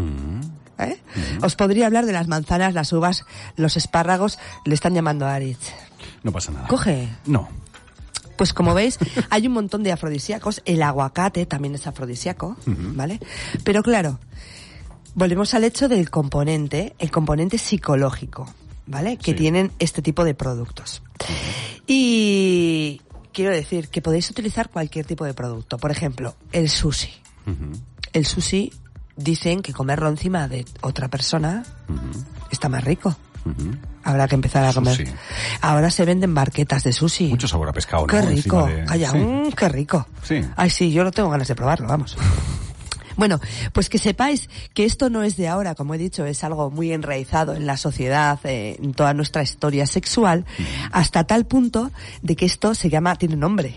¿Eh? 0.78 1.02
Os 1.41 1.56
podría 1.56 1.86
hablar 1.86 2.06
de 2.06 2.13
las 2.13 2.28
manzanas, 2.28 2.74
las 2.74 2.91
uvas, 2.93 3.26
los 3.56 3.78
espárragos, 3.78 4.39
le 4.65 4.76
están 4.76 4.93
llamando 4.93 5.26
a 5.26 5.36
Aritz. 5.36 5.71
No 6.24 6.32
pasa 6.32 6.52
nada. 6.52 6.67
Coge. 6.67 7.08
No. 7.26 7.48
Pues 8.38 8.54
como 8.54 8.74
veis, 8.74 8.98
hay 9.30 9.48
un 9.48 9.54
montón 9.54 9.84
de 9.84 9.91
afrodisíacos. 9.91 10.62
El 10.65 10.82
aguacate 10.84 11.45
también 11.45 11.76
es 11.76 11.88
afrodisíaco, 11.88 12.58
¿vale? 12.65 13.19
Pero 13.63 13.82
claro, 13.84 14.19
volvemos 15.13 15.54
al 15.54 15.63
hecho 15.63 15.88
del 15.88 16.10
componente, 16.10 16.95
el 17.00 17.12
componente 17.12 17.58
psicológico, 17.58 18.54
¿vale? 18.88 19.17
Que 19.17 19.32
Sí. 19.32 19.38
tienen 19.38 19.71
este 19.80 20.02
tipo 20.02 20.24
de 20.24 20.34
productos. 20.34 21.02
Y 21.88 23.02
quiero 23.32 23.52
decir 23.52 23.89
que 23.89 24.02
podéis 24.02 24.30
utilizar 24.30 24.69
cualquier 24.69 25.06
tipo 25.06 25.26
de 25.26 25.34
producto. 25.34 25.78
Por 25.78 25.91
ejemplo, 25.91 26.36
el 26.52 26.69
sushi. 26.69 27.12
El 28.13 28.26
sushi 28.26 28.74
dicen 29.15 29.62
que 29.62 29.71
comerlo 29.74 30.10
encima 30.10 30.48
de 30.48 30.65
otra 30.82 31.08
persona 31.10 31.63
está 32.52 32.69
más 32.69 32.84
rico. 32.84 33.15
Habrá 34.03 34.27
que 34.27 34.36
empezar 34.36 34.63
a 34.65 34.73
comer. 34.73 34.95
Sushi. 34.95 35.12
Ahora 35.62 35.89
se 35.91 36.05
venden 36.05 36.34
barquetas 36.36 36.84
de 36.84 36.93
sushi. 36.93 37.27
Mucho 37.29 37.47
sabor 37.47 37.69
a 37.69 37.73
pescado, 37.73 38.03
¿no? 38.03 38.08
Qué 38.08 38.21
rico. 38.21 38.65
De- 38.67 38.86
Calla, 38.86 39.12
Sí. 39.12 39.27
qué 39.58 39.69
rico. 39.69 40.08
Sí. 40.23 40.41
Ay, 40.55 40.69
sí, 40.69 40.91
yo 40.91 41.03
no 41.03 41.12
tengo 41.12 41.29
ganas 41.29 41.47
de 41.47 41.55
probarlo, 41.55 41.88
vamos. 41.88 42.15
Bueno, 43.17 43.39
pues 43.73 43.89
que 43.89 43.97
sepáis 43.97 44.49
que 44.73 44.86
esto 44.86 45.10
no 45.10 45.23
es 45.23 45.38
de 45.38 45.47
ahora, 45.47 45.75
como 45.75 45.93
he 45.93 45.97
dicho, 45.97 46.25
es 46.25 46.43
algo 46.43 46.69
muy 46.71 46.91
enraizado 46.91 47.54
en 47.56 47.65
la 47.65 47.78
sociedad, 47.78 48.39
eh, 48.43 48.78
en 48.82 48.93
toda 48.93 49.13
nuestra 49.13 49.43
historia 49.43 49.86
sexual, 49.88 50.45
hasta 50.91 51.23
tal 51.25 51.45
punto 51.45 51.91
de 52.21 52.36
que 52.36 52.45
esto 52.45 52.75
se 52.75 52.89
llama, 52.89 53.15
tiene 53.15 53.36
nombre. 53.36 53.75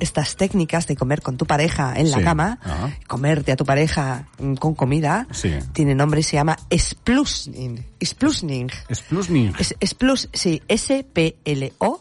Estas 0.00 0.36
técnicas 0.36 0.86
de 0.86 0.96
comer 0.96 1.22
con 1.22 1.38
tu 1.38 1.46
pareja 1.46 1.94
en 1.96 2.10
la 2.10 2.18
Sí. 2.18 2.24
cama, 2.24 2.58
comerte 3.06 3.52
a 3.52 3.56
tu 3.56 3.64
pareja 3.64 4.26
mm, 4.38 4.54
con 4.56 4.74
comida, 4.74 5.26
Sí. 5.30 5.50
tiene 5.72 5.94
nombre 5.94 6.20
y 6.20 6.24
se 6.24 6.36
llama 6.36 6.58
splusning. 6.76 7.82
Splusning. 8.04 8.68
Splusning. 8.92 9.54
Es, 9.58 9.74
Splus, 9.86 10.28
sí, 10.34 10.60
S-P-L-O-S-H-I-N-G. 10.68 11.98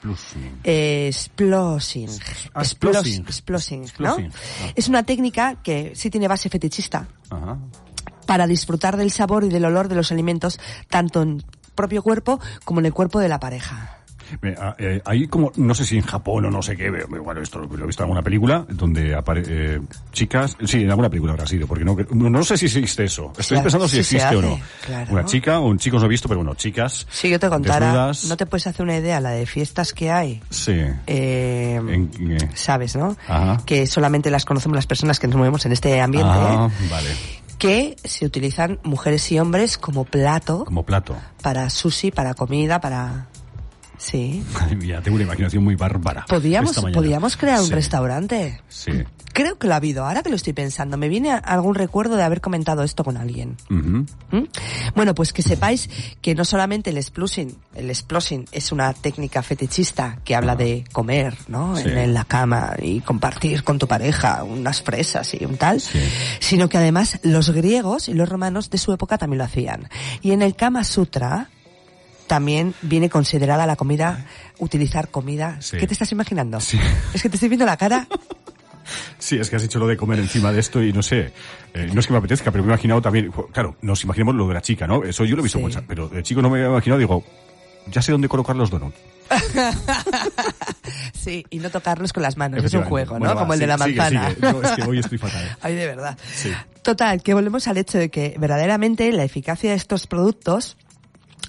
Splusning. 0.00 0.60
Eh, 0.64 1.10
Splosing. 1.12 2.08
Ah, 2.54 2.62
Splos- 2.64 2.66
splosing. 2.94 3.26
Splosing, 3.32 3.80
¿no? 3.82 3.86
Splosing, 3.88 4.32
ah. 4.32 4.72
Es 4.76 4.88
una 4.88 5.02
técnica 5.02 5.56
que 5.62 5.92
sí 5.94 6.08
tiene 6.10 6.28
base 6.28 6.48
fetichista 6.48 7.08
Ajá. 7.30 7.58
para 8.26 8.46
disfrutar 8.46 8.96
del 8.96 9.10
sabor 9.10 9.44
y 9.44 9.48
del 9.48 9.64
olor 9.64 9.88
de 9.88 9.96
los 9.96 10.12
alimentos 10.12 10.60
tanto 10.88 11.22
en 11.22 11.42
propio 11.74 12.02
cuerpo 12.02 12.40
como 12.64 12.80
en 12.80 12.86
el 12.86 12.92
cuerpo 12.94 13.18
de 13.20 13.28
la 13.28 13.40
pareja. 13.40 13.97
Me- 14.42 14.50
a- 14.54 14.74
eh, 14.78 15.00
Hay 15.04 15.26
como, 15.28 15.52
no 15.56 15.74
sé 15.74 15.84
si 15.84 15.96
en 15.96 16.02
Japón 16.02 16.44
o 16.46 16.50
no 16.50 16.62
sé 16.62 16.76
qué, 16.76 16.86
eh, 16.86 17.04
bueno, 17.22 17.40
esto 17.40 17.58
lo 17.60 17.84
he 17.84 17.86
visto 17.86 18.02
en 18.02 18.06
alguna 18.06 18.22
película, 18.22 18.64
donde 18.68 19.14
aparecen 19.14 19.88
chicas, 20.12 20.56
sí, 20.64 20.82
en 20.82 20.90
alguna 20.90 21.08
película 21.08 21.32
habrá 21.32 21.46
sido, 21.46 21.66
porque 21.66 21.84
no, 21.84 21.96
no, 22.12 22.44
sé 22.44 22.56
si 22.56 22.66
existe 22.66 23.04
eso. 23.04 23.32
Estoy 23.38 23.56
Claro, 23.56 23.62
pensando 23.64 23.88
si 23.88 23.94
sí 24.04 24.16
existe 24.16 24.36
o 24.36 24.42
no. 24.42 24.60
claro. 24.84 25.12
Una 25.12 25.24
chica 25.24 25.60
o 25.60 25.66
un 25.68 25.78
chico 25.78 25.98
no 25.98 26.06
he 26.06 26.08
visto, 26.08 26.28
pero 26.28 26.40
bueno, 26.40 26.54
chicas. 26.54 27.06
Si 27.10 27.28
yo 27.28 27.38
te 27.38 27.48
contara, 27.48 27.86
desnudas, 27.86 28.24
no 28.26 28.36
te 28.36 28.46
puedes 28.46 28.66
hacer 28.66 28.82
una 28.84 28.96
idea 28.96 29.20
la 29.20 29.30
de 29.30 29.46
fiestas 29.46 29.92
que 29.92 30.10
hay. 30.10 30.42
Sí. 30.50 30.76
Eh, 31.06 31.76
En- 31.76 32.10
eh, 32.32 32.48
sabes, 32.54 32.96
¿no? 32.96 33.16
Ajá. 33.26 33.58
Que 33.64 33.86
solamente 33.86 34.30
las 34.30 34.44
conocemos 34.44 34.76
las 34.76 34.86
personas 34.86 35.18
que 35.18 35.26
nos 35.28 35.36
movemos 35.36 35.64
en 35.66 35.72
este 35.72 36.00
ambiente. 36.00 36.30
Ah, 36.32 36.68
¿eh? 36.70 36.86
vale. 36.90 37.08
Que 37.58 37.96
se 38.04 38.24
utilizan 38.24 38.78
mujeres 38.84 39.32
y 39.32 39.38
hombres 39.40 39.78
como 39.78 40.04
plato 40.04 40.64
Como 40.64 40.84
plato. 40.84 41.16
para 41.42 41.68
sushi, 41.70 42.10
para 42.12 42.34
comida, 42.34 42.80
para... 42.80 43.26
Sí. 43.98 44.42
Madre 44.54 44.76
mía, 44.76 45.00
tengo 45.02 45.16
una 45.16 45.24
imaginación 45.24 45.62
muy 45.64 45.74
bárbara. 45.74 46.24
Mañana. 46.30 46.70
podríamos 46.94 47.36
crear 47.36 47.60
un 47.60 47.66
Sí, 47.66 47.72
restaurante. 47.74 48.60
Sí. 48.68 48.92
Creo 49.34 49.58
que 49.58 49.66
lo 49.68 49.74
ha 49.74 49.76
habido. 49.76 50.04
Ahora 50.04 50.22
que 50.22 50.30
lo 50.30 50.36
estoy 50.36 50.52
pensando, 50.52 50.96
me 50.96 51.08
viene 51.08 51.30
algún 51.30 51.74
recuerdo 51.76 52.16
de 52.16 52.22
haber 52.24 52.40
comentado 52.40 52.82
esto 52.82 53.04
con 53.04 53.16
alguien. 53.16 53.56
¿Mm? 53.68 54.02
Bueno, 54.96 55.14
pues 55.14 55.32
que 55.32 55.42
sepáis 55.42 55.88
que 56.20 56.34
no 56.34 56.44
solamente 56.44 56.90
el 56.90 57.00
splushing, 57.02 57.56
el 57.76 57.94
splushing 57.94 58.46
es 58.50 58.72
una 58.72 58.92
técnica 58.94 59.42
fetichista 59.42 60.18
que 60.24 60.34
habla 60.34 60.56
de 60.56 60.84
comer, 60.92 61.36
¿no? 61.46 61.76
Sí. 61.76 61.88
En, 61.88 61.98
en 61.98 62.14
la 62.14 62.24
cama 62.24 62.74
y 62.82 63.00
compartir 63.00 63.62
con 63.62 63.78
tu 63.78 63.86
pareja 63.86 64.42
unas 64.42 64.82
fresas 64.82 65.32
y 65.34 65.44
un 65.44 65.56
tal, 65.56 65.80
Sí. 65.80 66.00
sino 66.40 66.68
que 66.68 66.78
además 66.78 67.20
los 67.22 67.50
griegos 67.50 68.08
y 68.08 68.14
los 68.14 68.28
romanos 68.28 68.70
de 68.70 68.78
su 68.78 68.92
época 68.92 69.18
también 69.18 69.38
lo 69.38 69.44
hacían. 69.44 69.88
Y 70.22 70.32
en 70.32 70.42
el 70.42 70.56
Kama 70.56 70.82
Sutra 70.84 71.48
también 72.28 72.74
viene 72.82 73.10
considerada 73.10 73.66
la 73.66 73.74
comida, 73.74 74.24
utilizar 74.58 75.08
comida. 75.08 75.56
Sí. 75.60 75.76
¿Qué 75.78 75.86
te 75.88 75.94
estás 75.94 76.12
imaginando? 76.12 76.60
Sí. 76.60 76.78
Es 77.12 77.22
que 77.22 77.28
te 77.28 77.34
estoy 77.36 77.48
viendo 77.48 77.66
la 77.66 77.76
cara. 77.76 78.06
Sí, 79.18 79.36
es 79.36 79.50
que 79.50 79.56
has 79.56 79.60
dicho 79.60 79.78
lo 79.78 79.86
de 79.86 79.98
comer 79.98 80.18
encima 80.18 80.50
de 80.50 80.60
esto 80.60 80.82
y 80.82 80.94
no 80.94 81.02
sé, 81.02 81.30
eh, 81.74 81.90
no 81.92 82.00
es 82.00 82.06
que 82.06 82.12
me 82.14 82.20
apetezca, 82.20 82.50
pero 82.50 82.64
me 82.64 82.70
he 82.70 82.72
imaginado 82.72 83.02
también, 83.02 83.30
claro, 83.52 83.76
nos 83.82 84.02
imaginamos 84.02 84.34
lo 84.34 84.48
de 84.48 84.54
la 84.54 84.62
chica, 84.62 84.86
¿no? 84.86 85.04
Eso 85.04 85.26
yo 85.26 85.36
lo 85.36 85.40
he 85.40 85.42
visto 85.42 85.58
Sí. 85.58 85.62
mucho, 85.64 85.84
pero 85.86 86.08
de 86.08 86.22
chico 86.22 86.40
no 86.40 86.48
me 86.48 86.56
había 86.56 86.70
imaginado, 86.70 86.98
digo, 86.98 87.22
ya 87.88 88.00
sé 88.00 88.12
dónde 88.12 88.30
colocar 88.30 88.56
los 88.56 88.70
donuts. 88.70 88.96
Sí, 91.12 91.44
y 91.50 91.58
no 91.58 91.68
tocarlos 91.70 92.12
con 92.14 92.22
las 92.22 92.36
manos. 92.38 92.64
Es 92.64 92.72
un 92.72 92.84
juego, 92.84 93.14
¿no? 93.14 93.18
Bueno, 93.18 93.34
va, 93.34 93.40
Como 93.42 93.52
el 93.54 93.60
de 93.60 93.66
la 93.66 93.76
sigue, 93.76 93.96
manzana. 93.98 94.30
sigue. 94.30 94.40
No, 94.52 94.62
es 94.62 94.70
que 94.70 94.82
hoy 94.84 94.98
estoy 95.00 95.18
fatal. 95.18 95.56
Ay, 95.60 95.74
de 95.74 95.86
verdad. 95.86 96.16
Sí. 96.34 96.50
Total, 96.82 97.22
que 97.22 97.34
volvemos 97.34 97.68
al 97.68 97.76
hecho 97.76 97.98
de 97.98 98.08
que 98.08 98.34
verdaderamente 98.38 99.12
la 99.12 99.24
eficacia 99.24 99.70
de 99.70 99.76
estos 99.76 100.06
productos 100.06 100.78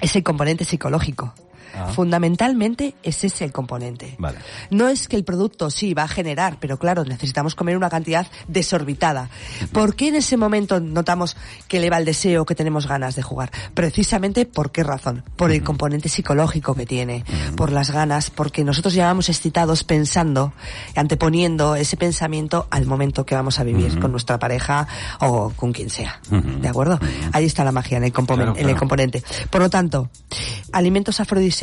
es 0.01 0.15
el 0.15 0.23
componente 0.23 0.65
psicológico. 0.65 1.33
Ah. 1.75 1.87
Fundamentalmente 1.93 2.95
es 3.03 3.23
ese 3.23 3.45
el 3.45 3.51
componente. 3.51 4.15
Vale. 4.17 4.37
No 4.69 4.87
es 4.87 5.07
que 5.07 5.15
el 5.15 5.23
producto 5.23 5.69
sí 5.69 5.93
va 5.93 6.03
a 6.03 6.07
generar, 6.07 6.57
pero 6.59 6.77
claro, 6.77 7.05
necesitamos 7.05 7.55
comer 7.55 7.77
una 7.77 7.89
cantidad 7.89 8.27
desorbitada. 8.47 9.29
¿Por 9.71 9.95
qué 9.95 10.09
en 10.09 10.15
ese 10.15 10.37
momento 10.37 10.79
notamos 10.79 11.37
que 11.67 11.77
eleva 11.77 11.97
el 11.97 12.05
deseo, 12.05 12.45
que 12.45 12.55
tenemos 12.55 12.87
ganas 12.87 13.15
de 13.15 13.21
jugar? 13.21 13.51
Precisamente 13.73 14.45
por 14.45 14.71
qué 14.71 14.83
razón? 14.83 15.23
Por 15.35 15.51
el 15.51 15.63
componente 15.63 16.09
psicológico 16.09 16.75
que 16.75 16.85
tiene, 16.85 17.23
por 17.55 17.71
las 17.71 17.91
ganas, 17.91 18.29
porque 18.29 18.63
nosotros 18.63 18.93
ya 18.93 19.05
vamos 19.05 19.29
excitados 19.29 19.83
pensando, 19.83 20.53
anteponiendo 20.95 21.75
ese 21.75 21.97
pensamiento 21.97 22.67
al 22.71 22.85
momento 22.85 23.25
que 23.25 23.35
vamos 23.35 23.59
a 23.59 23.63
vivir 23.63 23.99
con 23.99 24.11
nuestra 24.11 24.39
pareja 24.39 24.87
o 25.19 25.51
con 25.55 25.71
quien 25.73 25.89
sea. 25.89 26.19
¿De 26.29 26.67
acuerdo? 26.67 26.99
Ahí 27.33 27.45
está 27.45 27.63
la 27.63 27.71
magia 27.71 27.97
en 27.97 28.03
el, 28.05 28.13
componen- 28.13 28.39
Claro, 28.39 28.55
en 28.57 28.69
el 28.69 28.75
componente. 28.75 29.23
Por 29.49 29.61
lo 29.61 29.69
tanto, 29.69 30.09
alimentos 30.71 31.19
afrodisíacos 31.19 31.58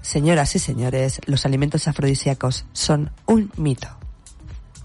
Señoras 0.00 0.54
y 0.54 0.58
señores, 0.58 1.20
los 1.26 1.44
alimentos 1.44 1.86
afrodisíacos 1.88 2.64
son 2.72 3.10
un 3.26 3.50
mito. 3.56 3.88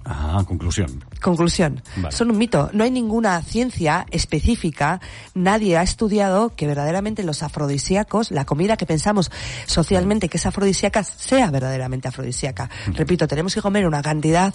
Ah, 0.05 0.43
conclusión. 0.45 1.01
Conclusión, 1.21 1.81
Vale. 1.95 2.13
son 2.13 2.29
un 2.29 2.37
mito. 2.37 2.69
No 2.73 2.83
hay 2.83 2.91
ninguna 2.91 3.41
ciencia 3.41 4.05
específica, 4.11 4.99
nadie 5.33 5.77
ha 5.77 5.81
estudiado 5.81 6.53
que 6.57 6.67
verdaderamente 6.67 7.23
los 7.23 7.41
afrodisíacos, 7.41 8.29
la 8.29 8.43
comida 8.43 8.75
que 8.75 8.85
pensamos 8.85 9.31
socialmente 9.65 10.27
que 10.27 10.35
es 10.35 10.45
afrodisíaca, 10.45 11.05
sea 11.05 11.49
verdaderamente 11.51 12.09
afrodisíaca. 12.09 12.69
Repito, 12.87 13.29
tenemos 13.29 13.55
que 13.55 13.61
comer 13.61 13.87
una 13.87 14.01
cantidad, 14.01 14.53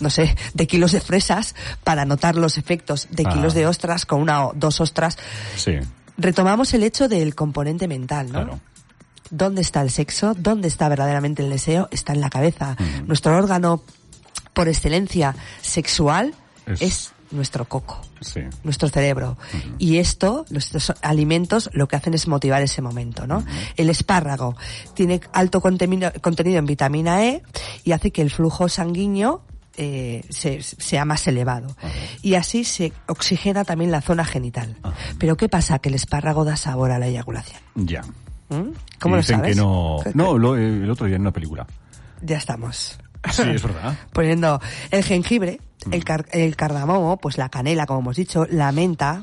no 0.00 0.10
sé, 0.10 0.34
de 0.52 0.66
kilos 0.66 0.90
de 0.90 1.00
fresas 1.00 1.54
para 1.84 2.04
notar 2.04 2.34
los 2.34 2.58
efectos 2.58 3.06
de 3.12 3.22
Ah. 3.26 3.30
kilos 3.32 3.54
de 3.54 3.68
ostras 3.68 4.04
con 4.04 4.20
una 4.20 4.46
o 4.46 4.52
dos 4.56 4.80
ostras. 4.80 5.16
Sí, 5.54 5.74
Retomamos 6.20 6.72
el 6.74 6.82
hecho 6.82 7.08
del 7.08 7.34
componente 7.34 7.88
mental, 7.88 8.26
¿no? 8.26 8.32
claro. 8.32 8.60
¿Dónde 9.30 9.60
está 9.62 9.80
el 9.82 9.90
sexo? 9.90 10.34
¿Dónde 10.36 10.66
está 10.66 10.88
verdaderamente 10.88 11.42
el 11.42 11.50
deseo? 11.50 11.88
Está 11.92 12.12
en 12.12 12.20
la 12.20 12.30
cabeza. 12.30 12.76
Nuestro 13.06 13.36
órgano 13.36 13.82
por 14.52 14.68
excelencia 14.68 15.36
sexual 15.62 16.34
Es- 16.66 16.82
es, 16.82 17.12
nuestro 17.30 17.64
coco, 17.64 18.00
Sí. 18.20 18.40
nuestro 18.64 18.88
cerebro. 18.88 19.38
Y 19.78 19.98
esto, 19.98 20.46
nuestros 20.50 20.92
alimentos, 21.00 21.70
lo 21.72 21.86
que 21.86 21.94
hacen 21.94 22.12
es 22.14 22.26
motivar 22.26 22.60
ese 22.60 22.82
momento, 22.82 23.24
¿no? 23.28 23.44
El 23.76 23.88
espárrago 23.88 24.56
tiene 24.94 25.20
alto 25.32 25.60
contenido, 25.60 26.12
contenido 26.20 26.58
en 26.58 26.66
vitamina 26.66 27.24
E 27.24 27.42
y 27.84 27.92
hace 27.92 28.10
que 28.10 28.22
el 28.22 28.30
flujo 28.32 28.68
sanguíneo 28.68 29.42
eh, 29.82 30.22
se- 30.28 30.60
sea 30.62 31.06
más 31.06 31.26
elevado. 31.26 31.74
Y 32.20 32.34
así 32.34 32.64
se 32.64 32.92
oxigena 33.08 33.64
también 33.64 33.90
la 33.90 34.02
zona 34.02 34.26
genital. 34.26 34.76
Pero 35.18 35.36
¿qué 35.38 35.48
pasa? 35.48 35.78
Que 35.78 35.88
el 35.88 35.94
espárrago 35.94 36.44
da 36.44 36.56
sabor 36.56 36.90
a 36.90 36.98
la 36.98 37.06
eyaculación. 37.06 37.60
Ya. 37.74 38.02
¿Mm? 38.50 38.72
¿Cómo 39.00 39.14
Y 39.14 39.16
lo 39.16 39.22
dicen 39.22 39.36
sabes? 39.38 39.54
que 39.56 39.60
no... 39.60 39.96
¿Qué- 40.04 40.12
No, 40.14 40.36
lo- 40.36 40.56
el 40.56 40.90
otro 40.90 41.06
día 41.06 41.16
en 41.16 41.22
una 41.22 41.32
película. 41.32 41.66
Ya 42.20 42.36
estamos. 42.36 42.98
Sí, 43.32 43.42
es 43.42 43.62
verdad. 43.62 43.96
Poniendo 44.12 44.60
el 44.90 45.02
jengibre, 45.02 45.60
Mm. 45.86 45.94
el, 45.94 46.04
car- 46.04 46.26
el 46.32 46.56
cardamomo, 46.56 47.16
pues 47.16 47.38
la 47.38 47.48
canela, 47.48 47.86
como 47.86 48.00
hemos 48.00 48.16
dicho, 48.16 48.46
la 48.50 48.70
menta, 48.70 49.22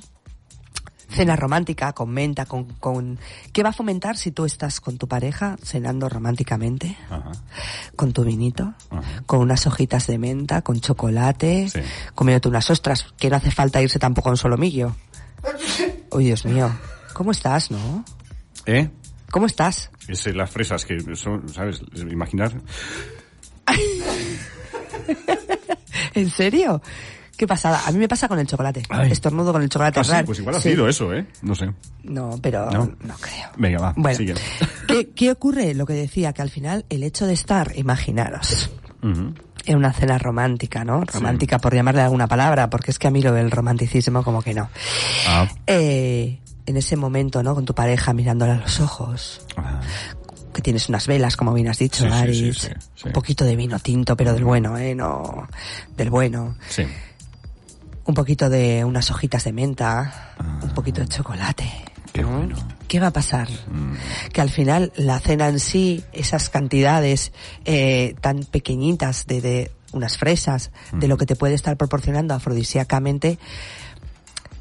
cena 1.10 1.36
romántica 1.36 1.93
con 1.93 2.10
menta, 2.10 2.46
con, 2.46 2.65
con... 2.65 3.17
¿Qué 3.54 3.63
va 3.63 3.70
a 3.70 3.74
fomentar 3.74 4.17
si 4.17 4.32
tú 4.32 4.46
estás 4.46 4.82
con 4.82 4.98
tu 4.98 5.08
pareja 5.08 5.58
cenando 5.63 6.10
románticamente? 6.10 6.98
Ajá. 7.10 7.32
Con 7.96 8.13
tu 8.13 8.24
vinito, 8.24 8.74
Ajá. 8.89 9.24
con 9.26 9.39
unas 9.39 9.65
hojitas 9.67 10.08
de 10.08 10.17
menta, 10.17 10.62
con 10.62 10.80
chocolate, 10.80 11.70
Sí. 11.70 11.80
comiéndote 12.13 12.50
unas 12.50 12.70
ostras, 12.70 13.06
que 13.17 13.30
no 13.30 13.38
hace 13.38 13.52
falta 13.52 13.82
irse 13.82 14.00
tampoco 14.00 14.30
a 14.30 14.34
un 14.34 14.38
solomillo. 14.38 14.96
Uy, 16.12 16.26
Dios 16.26 16.46
mío. 16.46 16.70
¿Cómo 17.13 17.32
estás, 17.32 17.72
no? 17.72 18.04
¿Eh? 18.65 18.89
¿Cómo 19.32 19.46
estás? 19.46 19.89
Es 20.08 20.26
eh, 20.28 20.34
las 20.34 20.50
fresas 20.50 20.86
que 20.86 21.00
son, 21.15 21.48
¿sabes? 21.50 21.82
Imaginar. 21.96 22.54
¿En 26.13 26.30
serio? 26.30 26.82
Qué 27.38 27.45
pasada. 27.47 27.82
A 27.86 27.91
mí 27.91 28.00
me 28.00 28.08
pasa 28.08 28.28
con 28.28 28.39
el 28.39 28.47
chocolate. 28.47 28.82
Ay. 28.89 29.12
Estornudo 29.12 29.54
con 29.54 29.62
el 29.62 29.69
chocolate. 29.69 30.00
Ah, 30.00 30.04
sí, 30.04 30.13
pues 30.26 30.39
igual 30.39 30.56
ha 30.56 30.60
Sí. 30.62 30.71
sido 30.71 30.88
eso, 30.89 31.13
¿eh? 31.13 31.28
No 31.43 31.54
sé. 31.54 31.71
No, 32.04 32.39
pero 32.41 32.69
¿No? 32.71 32.86
no, 33.04 33.15
creo. 33.19 33.50
Venga, 33.58 33.80
va, 33.80 33.93
Bueno, 33.95 34.17
sigue. 34.17 34.34
¿qué, 34.88 35.10
qué 35.15 35.32
ocurre? 35.32 35.73
Lo 35.76 35.86
que 35.86 35.93
decía, 35.93 36.34
que 36.34 36.41
al 36.41 36.50
final 36.50 36.86
el 36.89 37.04
hecho 37.04 37.28
de 37.28 37.34
estar, 37.34 37.73
imaginaros, 37.76 38.71
Ujú. 39.04 39.36
en 39.65 39.78
una 39.78 39.93
cena 39.93 40.17
romántica, 40.17 40.84
¿no? 40.84 41.02
Romántica 41.06 41.60
por 41.60 41.76
llamarle 41.76 42.02
alguna 42.02 42.28
palabra, 42.28 42.69
porque 42.71 42.89
es 42.89 42.97
que 42.97 43.08
a 43.08 43.12
mí 43.12 43.21
lo 43.21 43.32
del 43.34 43.52
romanticismo 43.52 44.23
como 44.23 44.41
que 44.41 44.56
no. 44.56 44.69
Ah. 45.28 45.47
Eh, 45.67 46.39
en 46.65 46.76
ese 46.78 46.95
momento, 46.97 47.43
¿no? 47.43 47.54
Con 47.54 47.65
tu 47.65 47.76
pareja 47.76 48.13
mirándola 48.13 48.54
a 48.56 48.58
los 48.58 48.80
ojos, 48.80 49.45
Ah. 49.58 49.80
que 50.54 50.62
tienes 50.63 50.89
unas 50.89 51.06
velas, 51.06 51.38
como 51.38 51.54
bien 51.54 51.67
has 51.67 51.78
dicho, 51.78 52.12
Aris, 52.12 52.58
sí, 52.58 52.69
sí. 52.95 53.04
un 53.06 53.12
poquito 53.12 53.45
de 53.45 53.56
vino 53.56 53.78
tinto, 53.78 54.17
pero 54.17 54.34
del 54.34 54.43
bueno, 54.43 54.76
¿eh? 54.78 54.95
No, 54.95 55.47
del 55.95 56.10
bueno. 56.10 56.56
Sí. 56.67 56.84
Un 58.08 58.13
poquito 58.13 58.50
de 58.50 58.84
unas 58.84 59.12
hojitas 59.12 59.43
de 59.43 59.54
menta, 59.54 60.34
un 60.63 60.74
poquito 60.74 61.02
de 61.02 61.08
chocolate. 61.08 61.70
Qué 62.13 62.22
¿no? 62.24 62.38
bueno. 62.38 62.56
¿Qué 62.88 63.00
va 63.00 63.08
a 63.08 63.12
pasar? 63.13 63.50
Mm. 63.50 64.30
Que 64.32 64.41
al 64.41 64.50
final 64.50 64.91
la 64.96 65.20
cena 65.20 65.50
en 65.50 65.60
sí, 65.60 66.04
esas 66.13 66.50
cantidades 66.50 67.34
eh, 67.65 68.15
tan 68.22 68.39
pequeñitas 68.46 69.28
de, 69.28 69.41
de 69.41 69.72
unas 69.91 70.17
fresas, 70.17 70.72
de 70.93 71.08
lo 71.08 71.17
que 71.17 71.26
te 71.26 71.36
puede 71.36 71.54
estar 71.54 71.76
proporcionando 71.78 72.34
afrodisíacamente, 72.34 73.38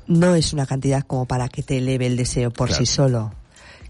no 0.09 0.35
es 0.35 0.53
una 0.53 0.67
cantidad 0.67 1.03
como 1.03 1.27
para 1.27 1.49
que 1.49 1.63
te 1.63 1.79
eleve 1.79 2.07
el 2.07 2.17
deseo 2.17 2.51
por 2.53 2.69
Claro. 2.69 2.85
sí 2.85 2.87
solo. 2.87 3.33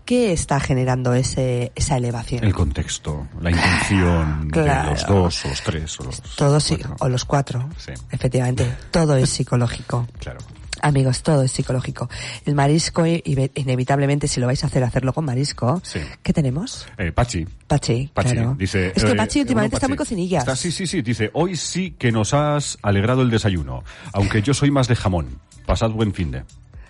¿Qué 0.07 0.33
está 0.33 0.59
generando 0.61 1.13
ese, 1.13 1.73
esa 1.75 1.97
elevación? 1.99 2.43
El 2.45 2.55
contexto, 2.55 3.27
la 3.43 3.51
intención 3.51 4.49
Claro. 4.51 4.83
de 4.85 4.91
los 4.93 5.07
dos 5.07 5.45
o 5.45 5.49
los 5.49 5.63
tres 5.63 6.01
o 6.01 6.05
los 6.05 6.23
Todo 6.37 6.61
sí, 6.61 6.77
cuatro. 6.77 6.97
o 7.01 7.09
los 7.09 7.25
cuatro. 7.25 7.69
Sí. 7.77 7.93
Efectivamente, 8.13 8.73
todo 8.91 9.17
es 9.17 9.29
psicológico. 9.29 10.07
Claro. 10.21 10.39
Amigos, 10.83 11.23
todo 11.23 11.43
es 11.43 11.51
psicológico. 11.53 12.09
El 12.45 12.55
marisco, 12.55 13.05
inevitablemente, 13.07 14.29
si 14.29 14.41
lo 14.41 14.47
vais 14.47 14.63
a 14.63 14.67
hacer, 14.67 14.85
hacerlo 14.85 15.13
con 15.15 15.25
marisco. 15.25 15.81
Sí. 15.83 16.01
¿Qué 16.23 16.33
tenemos? 16.35 16.87
Eh, 16.99 17.13
Pachi. 17.13 17.47
Pachi, 17.67 18.11
Pachi, 18.13 18.33
claro. 18.33 18.55
dice... 18.59 18.93
es 18.95 19.03
que 19.03 19.13
eh, 19.13 19.15
Pachi 19.17 19.41
últimamente 19.41 19.73
bueno, 19.75 19.77
está 19.79 19.89
muy 19.89 19.97
cocinillas. 19.97 20.43
Está- 20.43 20.55
sí, 20.55 20.71
sí, 20.71 20.87
sí, 20.87 21.01
dice, 21.03 21.31
hoy 21.33 21.57
sí 21.57 21.93
que 21.99 22.13
nos 22.13 22.35
has 22.35 22.79
alegrado 22.83 23.23
el 23.23 23.31
desayuno, 23.31 23.85
aunque 24.13 24.43
yo 24.43 24.53
soy 24.53 24.71
más 24.71 24.87
de 24.87 24.97
jamón. 24.97 25.41
Pasad 25.65 25.91
buen 25.91 26.13
fin 26.13 26.31
de. 26.31 26.45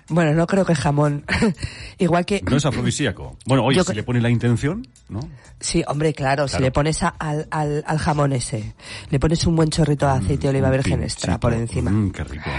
Bueno, 0.08 0.32
no 0.34 0.46
creo 0.46 0.64
que 0.64 0.74
jamón. 0.74 1.24
Igual 1.98 2.24
que... 2.24 2.40
No 2.48 2.56
es 2.56 2.64
afrodisíaco. 2.64 3.36
Bueno, 3.44 3.64
oye, 3.64 3.78
Yo 3.78 3.84
si 3.84 3.92
le 3.94 4.02
pone 4.02 4.20
la 4.20 4.30
intención, 4.30 4.86
¿no? 5.08 5.20
Sí, 5.58 5.82
hombre, 5.88 6.12
claro, 6.14 6.46
si 6.46 6.52
Claro. 6.52 6.64
le 6.66 6.70
pones 6.70 7.02
a- 7.02 7.08
al, 7.18 7.48
al, 7.50 7.82
al 7.86 7.98
jamón 7.98 8.32
ese, 8.32 8.74
le 9.10 9.18
pones 9.18 9.44
un 9.46 9.56
buen 9.56 9.70
chorrito 9.70 10.06
de 10.06 10.12
aceite 10.12 10.42
de 10.42 10.48
oliva 10.50 10.68
Un 10.68 10.72
virgen 10.74 11.02
extra 11.02 11.38
por 11.40 11.52
encima. 11.54 11.90
Mm, 11.90 12.10
qué 12.12 12.24
rico. 12.24 12.50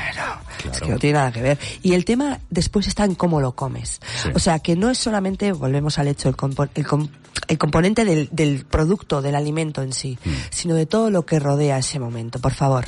Es 0.71 0.79
que 0.81 0.89
no 0.89 0.97
tiene 0.97 1.17
nada 1.19 1.31
que 1.31 1.41
ver. 1.41 1.57
Y 1.83 1.93
el 1.93 2.05
tema 2.05 2.39
después 2.49 2.87
está 2.87 3.05
en 3.05 3.15
cómo 3.15 3.39
lo 3.41 3.53
comes. 3.55 3.99
Sí. 4.23 4.29
O 4.33 4.39
sea, 4.39 4.59
que 4.59 4.75
no 4.75 4.89
es 4.89 4.97
solamente, 4.97 5.51
volvemos 5.51 5.99
al 5.99 6.07
hecho, 6.07 6.29
el, 6.29 6.35
compo- 6.35 6.69
el, 6.75 6.85
com- 6.87 7.07
el 7.47 7.57
componente 7.57 8.03
del, 8.05 8.29
del 8.31 8.65
producto, 8.65 9.21
del 9.21 9.35
alimento 9.35 9.81
en 9.81 9.93
sí, 9.93 10.17
Mm. 10.25 10.29
sino 10.49 10.75
de 10.75 10.85
todo 10.85 11.09
lo 11.11 11.25
que 11.25 11.39
rodea 11.39 11.77
ese 11.77 11.99
momento. 11.99 12.39
Por 12.39 12.53
favor, 12.53 12.85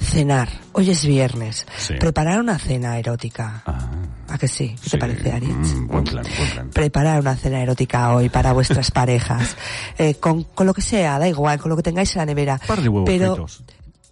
cenar. 0.00 0.48
Hoy 0.72 0.90
es 0.90 1.04
viernes. 1.04 1.66
Sí. 1.76 1.94
Preparar 2.00 2.40
una 2.40 2.58
cena 2.58 2.98
erótica. 2.98 3.62
Ah, 3.66 3.90
¿A 4.28 4.38
que 4.38 4.48
sí? 4.48 4.74
¿Qué 4.82 4.84
sí. 4.84 4.90
te 4.92 4.98
parece, 4.98 5.30
Aritz? 5.32 5.74
Mm, 5.74 5.86
buen 5.88 6.04
plan, 6.04 6.24
buen 6.38 6.50
plan. 6.50 6.70
preparar 6.70 7.20
una 7.20 7.36
cena 7.36 7.60
erótica 7.62 8.14
hoy 8.14 8.28
para 8.30 8.52
vuestras 8.54 8.90
parejas, 8.92 9.56
eh, 9.98 10.14
con, 10.14 10.44
con 10.44 10.66
lo 10.66 10.72
que 10.74 10.80
sea, 10.82 11.18
da 11.18 11.28
igual, 11.28 11.58
con 11.60 11.68
lo 11.70 11.76
que 11.76 11.82
tengáis 11.82 12.14
en 12.16 12.20
la 12.20 12.26
nevera. 12.26 12.58
Un 12.62 12.66
par 12.66 12.80
de 12.80 12.88
huevos 12.88 13.06
pero, 13.06 13.34
fritos. 13.34 13.62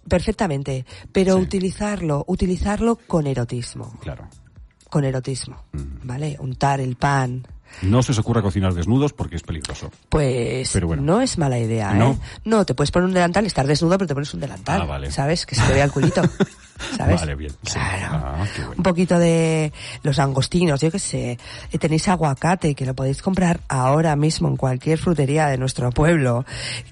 Perfectamente, 0.07 0.85
pero 1.11 1.35
Sí. 1.37 1.41
utilizarlo, 1.43 2.23
utilizarlo 2.27 2.95
con 2.95 3.27
erotismo, 3.27 3.93
Claro. 4.01 4.27
con 4.89 5.03
erotismo, 5.05 5.63
Mm. 5.71 5.79
¿vale? 6.07 6.37
Untar 6.39 6.79
el 6.81 6.95
pan, 6.95 7.45
No 7.81 8.03
se 8.03 8.11
os 8.11 8.19
ocurra 8.19 8.41
cocinar 8.41 8.73
desnudos 8.73 9.13
porque 9.13 9.37
es 9.37 9.43
peligroso. 9.43 9.89
pues 10.09 10.69
Pero 10.73 10.87
bueno. 10.87 11.03
no 11.03 11.21
es 11.21 11.37
mala 11.37 11.57
idea, 11.57 11.93
¿eh? 11.93 11.97
¿No? 11.97 12.19
No, 12.43 12.65
te 12.65 12.73
puedes 12.75 12.91
poner 12.91 13.07
un 13.07 13.13
delantal, 13.13 13.45
estar 13.45 13.65
desnudo, 13.65 13.97
pero 13.97 14.09
te 14.09 14.13
pones 14.13 14.33
un 14.33 14.41
delantal, 14.41 14.81
Ah, 14.81 14.85
vale. 14.85 15.09
¿sabes? 15.09 15.45
Que 15.45 15.55
se 15.55 15.61
te 15.65 15.71
vea 15.75 15.85
el 15.85 15.91
culito, 15.93 16.21
¿sabes? 16.97 17.21
Vale, 17.21 17.35
bien. 17.35 17.51
Sí. 17.63 17.71
Claro. 17.79 18.25
Ah, 18.25 18.45
qué 18.53 18.59
bueno. 18.63 18.75
Un 18.77 18.83
poquito 18.83 19.17
de 19.17 19.71
los 20.03 20.19
angostinos, 20.19 20.81
yo 20.81 20.91
qué 20.91 20.99
sé. 20.99 21.37
Eh, 21.71 21.77
Tenéis 21.77 22.09
aguacate 22.09 22.75
que 22.75 22.85
lo 22.85 22.93
podéis 22.93 23.21
comprar 23.21 23.61
ahora 23.69 24.17
mismo 24.17 24.49
en 24.49 24.57
cualquier 24.57 24.97
frutería 24.97 25.47
de 25.47 25.57
nuestro 25.57 25.91
pueblo, 25.91 26.43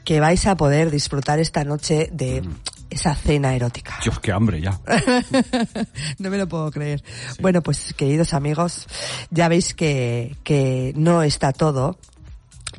que 0.06 0.22
vais 0.22 0.48
a 0.48 0.56
poder 0.56 0.91
disfrutar 0.91 1.39
esta 1.39 1.65
noche 1.65 2.08
de 2.13 2.41
Mm. 2.41 2.54
Esa 2.89 3.15
cena 3.15 3.56
erótica. 3.56 3.99
Dios, 4.04 4.19
qué 4.19 4.32
hambre 4.32 4.62
ya. 4.62 4.80
No 6.19 6.30
me 6.30 6.38
lo 6.38 6.47
puedo 6.47 6.71
creer. 6.71 7.04
Bueno, 7.39 7.62
pues 7.62 7.93
queridos 7.93 8.34
amigos, 8.34 8.88
ya 9.32 9.47
veis 9.47 9.73
que, 9.73 10.38
que 10.43 10.93
no 10.95 11.23
está 11.23 11.54
todo 11.54 11.97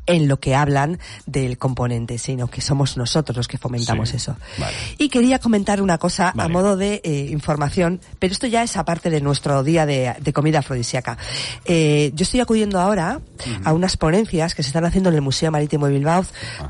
en 0.07 0.29
lo 0.29 0.39
que 0.41 0.55
hablan 0.55 0.99
del 1.27 1.59
componente, 1.59 2.19
sino 2.19 2.49
que 2.49 2.61
somos 2.61 2.97
nosotros 2.97 3.37
los 3.37 3.49
que 3.49 3.59
fomentamos 3.59 4.11
Sí, 4.11 4.17
eso. 4.17 4.37
vale. 4.59 4.75
Y 4.99 5.09
quería 5.09 5.39
comentar 5.39 5.81
una 5.83 5.99
cosa 5.99 6.33
a 6.37 6.49
modo 6.49 6.77
de 6.77 7.01
eh, 7.05 7.27
información, 7.31 8.01
pero 8.19 8.33
esto 8.33 8.47
ya 8.47 8.63
es 8.63 8.77
aparte 8.77 9.11
de 9.11 9.21
nuestro 9.21 9.63
día 9.63 9.87
de, 9.87 10.15
de 10.21 10.33
comida 10.33 10.61
afrodisíaca. 10.61 11.19
Eh, 11.65 12.13
yo 12.15 12.23
estoy 12.23 12.41
acudiendo 12.41 12.81
ahora 12.81 13.21
a 13.65 13.73
unas 13.73 13.97
ponencias 13.97 14.55
que 14.55 14.63
se 14.63 14.69
están 14.69 14.85
haciendo 14.85 15.11
en 15.11 15.17
el 15.17 15.23
Museo 15.23 15.51
Marítimo 15.51 15.87
de 15.87 15.93
Bilbao 15.93 16.25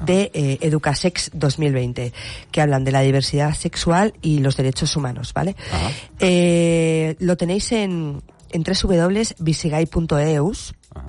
de 0.04 0.30
eh, 0.34 0.58
Educasex 0.60 1.30
2020, 1.34 2.12
que 2.50 2.60
hablan 2.60 2.84
de 2.84 2.92
la 2.92 3.00
diversidad 3.00 3.54
sexual 3.54 4.14
y 4.22 4.38
los 4.40 4.56
derechos 4.56 4.96
humanos, 4.96 5.32
¿vale? 5.32 5.56
Lo 7.20 7.36
tenéis 7.36 7.72
en, 7.72 8.22
en 8.50 8.64
www.visigay.eus 8.64 10.74
Ajá. 10.94 11.06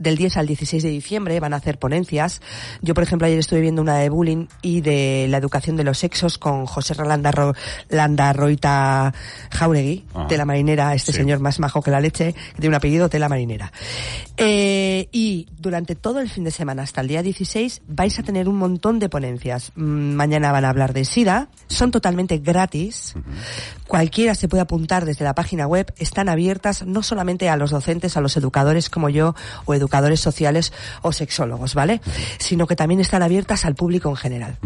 Del 0.00 0.16
10 0.16 0.36
al 0.38 0.46
16 0.48 0.82
de 0.82 0.88
diciembre 0.88 1.38
van 1.38 1.52
a 1.52 1.56
hacer 1.58 1.78
ponencias. 1.78 2.40
Yo, 2.82 2.94
por 2.94 3.04
ejemplo, 3.04 3.26
ayer 3.28 3.38
estuve 3.38 3.60
viendo 3.60 3.80
una 3.82 3.96
de 3.98 4.08
bullying 4.08 4.46
y 4.62 4.80
de 4.80 5.26
la 5.28 5.36
educación 5.36 5.76
de 5.76 5.84
los 5.84 5.98
sexos 5.98 6.38
con 6.38 6.66
José 6.66 6.94
Landarro, 6.96 7.54
Landarroita 7.88 9.14
Jauregui, 9.52 10.04
Ah. 10.14 10.26
de 10.28 10.36
la 10.38 10.44
marinera, 10.44 10.94
este 10.94 11.12
Sí. 11.12 11.18
señor 11.18 11.38
más 11.40 11.60
majo 11.60 11.82
que 11.82 11.90
la 11.90 12.00
leche, 12.00 12.32
que 12.32 12.60
tiene 12.60 12.68
un 12.68 12.74
apellido 12.74 13.08
de 13.08 13.18
la 13.18 13.28
marinera. 13.28 13.72
Eh, 14.36 15.08
y 15.12 15.46
durante 15.58 15.94
todo 15.94 16.20
el 16.20 16.28
fin 16.30 16.44
de 16.44 16.50
semana, 16.50 16.82
hasta 16.82 17.02
el 17.02 17.08
día 17.08 17.22
16, 17.22 17.82
vais 17.86 18.18
a 18.18 18.22
tener 18.22 18.48
un 18.48 18.56
montón 18.56 18.98
de 18.98 19.08
ponencias. 19.08 19.72
Mm, 19.76 20.10
Mañana 20.20 20.50
van 20.52 20.64
a 20.64 20.70
hablar 20.70 20.92
de 20.94 21.04
SIDA, 21.04 21.48
son 21.68 21.90
totalmente 21.90 22.38
gratis. 22.38 23.14
Cualquiera 23.86 24.34
se 24.34 24.48
puede 24.48 24.62
apuntar 24.62 25.04
desde 25.04 25.24
la 25.24 25.34
página 25.34 25.66
web, 25.66 25.92
están 25.98 26.28
abiertas 26.28 26.86
no 26.86 27.02
solamente 27.02 27.48
a 27.48 27.56
los 27.56 27.70
docentes, 27.70 28.16
a 28.16 28.20
los 28.20 28.36
educadores 28.36 28.88
como 28.90 29.08
yo, 29.08 29.34
o 29.66 29.74
educadores 29.74 29.89
sociales 30.20 30.72
o 31.02 31.12
sexólogos, 31.12 31.74
¿vale? 31.74 32.00
Sino 32.38 32.66
que 32.66 32.76
también 32.76 33.00
están 33.00 33.22
abiertas 33.22 33.64
al 33.64 33.74
público 33.74 34.08
en 34.08 34.16
general. 34.16 34.58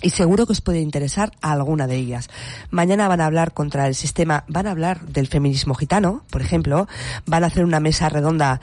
Y 0.00 0.10
seguro 0.10 0.46
que 0.46 0.52
os 0.52 0.60
puede 0.60 0.80
interesar 0.80 1.30
a 1.42 1.52
alguna 1.52 1.86
de 1.86 1.96
ellas. 1.96 2.28
Mañana 2.70 3.06
van 3.06 3.20
a 3.20 3.26
hablar 3.26 3.52
contra 3.52 3.86
el 3.86 3.94
sistema, 3.94 4.44
van 4.48 4.66
a 4.66 4.72
hablar 4.72 5.00
del 5.02 5.28
feminismo 5.28 5.74
gitano, 5.74 6.24
por 6.30 6.42
ejemplo, 6.42 6.88
van 7.24 7.44
a 7.44 7.46
hacer 7.46 7.64
una 7.64 7.78
mesa 7.78 8.08
redonda 8.08 8.60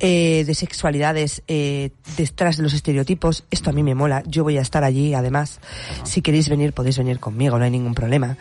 eh, 0.00 0.42
de 0.46 0.54
sexualidades 0.54 1.42
eh, 1.46 1.90
detrás 2.16 2.56
de 2.56 2.64
los 2.64 2.72
estereotipos. 2.72 3.44
Esto 3.50 3.70
a 3.70 3.72
mí 3.72 3.84
me 3.84 3.94
mola, 3.94 4.24
yo 4.26 4.42
voy 4.42 4.58
a 4.58 4.62
estar 4.62 4.82
allí, 4.82 5.14
además. 5.14 5.60
Si 6.02 6.22
queréis 6.22 6.48
venir, 6.48 6.72
podéis 6.72 6.98
venir 6.98 7.20
conmigo, 7.20 7.58
no 7.58 7.64
hay 7.64 7.70
ningún 7.70 7.94
problema. 7.94 8.36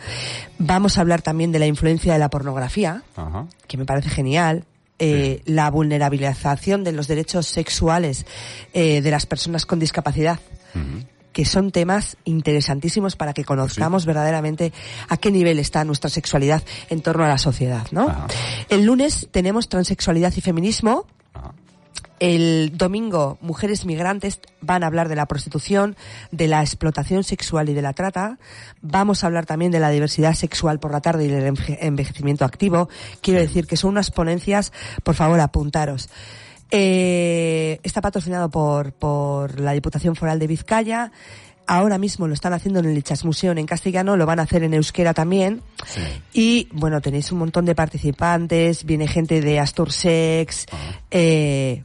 Vamos 0.58 0.98
a 0.98 1.02
hablar 1.02 1.22
también 1.22 1.52
de 1.52 1.60
la 1.60 1.68
influencia 1.68 2.14
de 2.14 2.20
la 2.20 2.30
pornografía, 2.30 3.04
Ajá. 3.16 3.46
que 3.68 3.78
me 3.78 3.86
parece 3.86 4.10
genial. 4.10 4.66
Eh, 5.00 5.42
la 5.46 5.70
vulnerabilización 5.72 6.84
de 6.84 6.92
los 6.92 7.08
derechos 7.08 7.48
sexuales 7.48 8.26
eh, 8.74 9.02
de 9.02 9.12
las 9.12 9.26
personas 9.26 9.66
con 9.66 9.80
discapacidad, 9.80 10.40
que 11.34 11.46
son 11.46 11.72
temas 11.72 12.18
interesantísimos 12.26 13.16
para 13.16 13.34
que 13.34 13.46
conozcamos 13.46 14.06
verdaderamente 14.06 14.74
a 15.08 15.18
qué 15.18 15.32
nivel 15.32 15.60
está 15.60 15.84
nuestra 15.86 16.10
sexualidad 16.10 16.64
en 16.90 17.02
torno 17.02 17.24
a 17.24 17.28
la 17.28 17.38
sociedad, 17.38 17.88
¿no? 17.92 18.10
Ajá. 18.10 18.28
El 18.70 18.86
lunes 18.86 19.30
tenemos 19.32 19.70
transexualidad 19.70 20.34
y 20.36 20.42
feminismo. 20.42 21.08
El 22.20 22.74
domingo, 22.78 23.38
mujeres 23.42 23.86
migrantes 23.86 24.40
van 24.62 24.84
a 24.84 24.88
hablar 24.88 25.08
de 25.08 25.16
la 25.16 25.26
prostitución, 25.26 25.96
de 26.32 26.48
la 26.48 26.62
explotación 26.62 27.24
sexual 27.24 27.70
y 27.70 27.74
de 27.74 27.82
la 27.82 27.94
trata. 27.94 28.38
Vamos 28.82 29.24
a 29.24 29.28
hablar 29.28 29.46
también 29.46 29.72
de 29.72 29.80
la 29.80 29.90
diversidad 29.90 30.34
sexual 30.34 30.80
por 30.80 30.92
la 30.92 31.00
tarde 31.02 31.26
y 31.26 31.28
del 31.30 31.54
enve- 31.56 31.78
envejecimiento 31.80 32.44
activo. 32.44 32.90
Quiero 33.22 33.40
decir 33.40 33.68
que 33.68 33.78
son 33.78 33.92
unas 33.92 34.12
ponencias, 34.12 34.74
por 35.04 35.16
favor, 35.16 35.40
apuntaros. 35.40 36.10
Eh, 36.72 37.80
está 37.84 38.02
patrocinado 38.02 38.50
por, 38.50 38.92
por 38.94 39.60
la 39.60 39.72
Diputación 39.72 40.16
Foral 40.16 40.40
de 40.40 40.48
Vizcaya. 40.48 41.12
Ahora 41.66 41.98
mismo 42.00 42.28
lo 42.28 42.34
están 42.34 42.54
haciendo 42.54 42.80
en 42.80 42.88
el 42.88 42.96
Lichas 42.96 43.24
Museum 43.26 43.58
en 43.58 43.68
castellano, 43.68 44.18
lo 44.18 44.26
van 44.26 44.40
a 44.40 44.44
hacer 44.44 44.64
en 44.64 44.74
euskera 44.74 45.14
también. 45.14 45.62
Sí. 45.86 46.02
Y 46.34 46.68
bueno, 46.72 47.00
tenéis 47.00 47.32
un 47.32 47.40
montón 47.40 47.66
de 47.66 47.76
participantes, 47.76 48.84
viene 48.86 49.08
gente 49.08 49.40
de 49.40 49.60
Astursex, 49.60 50.66
eh, 51.12 51.84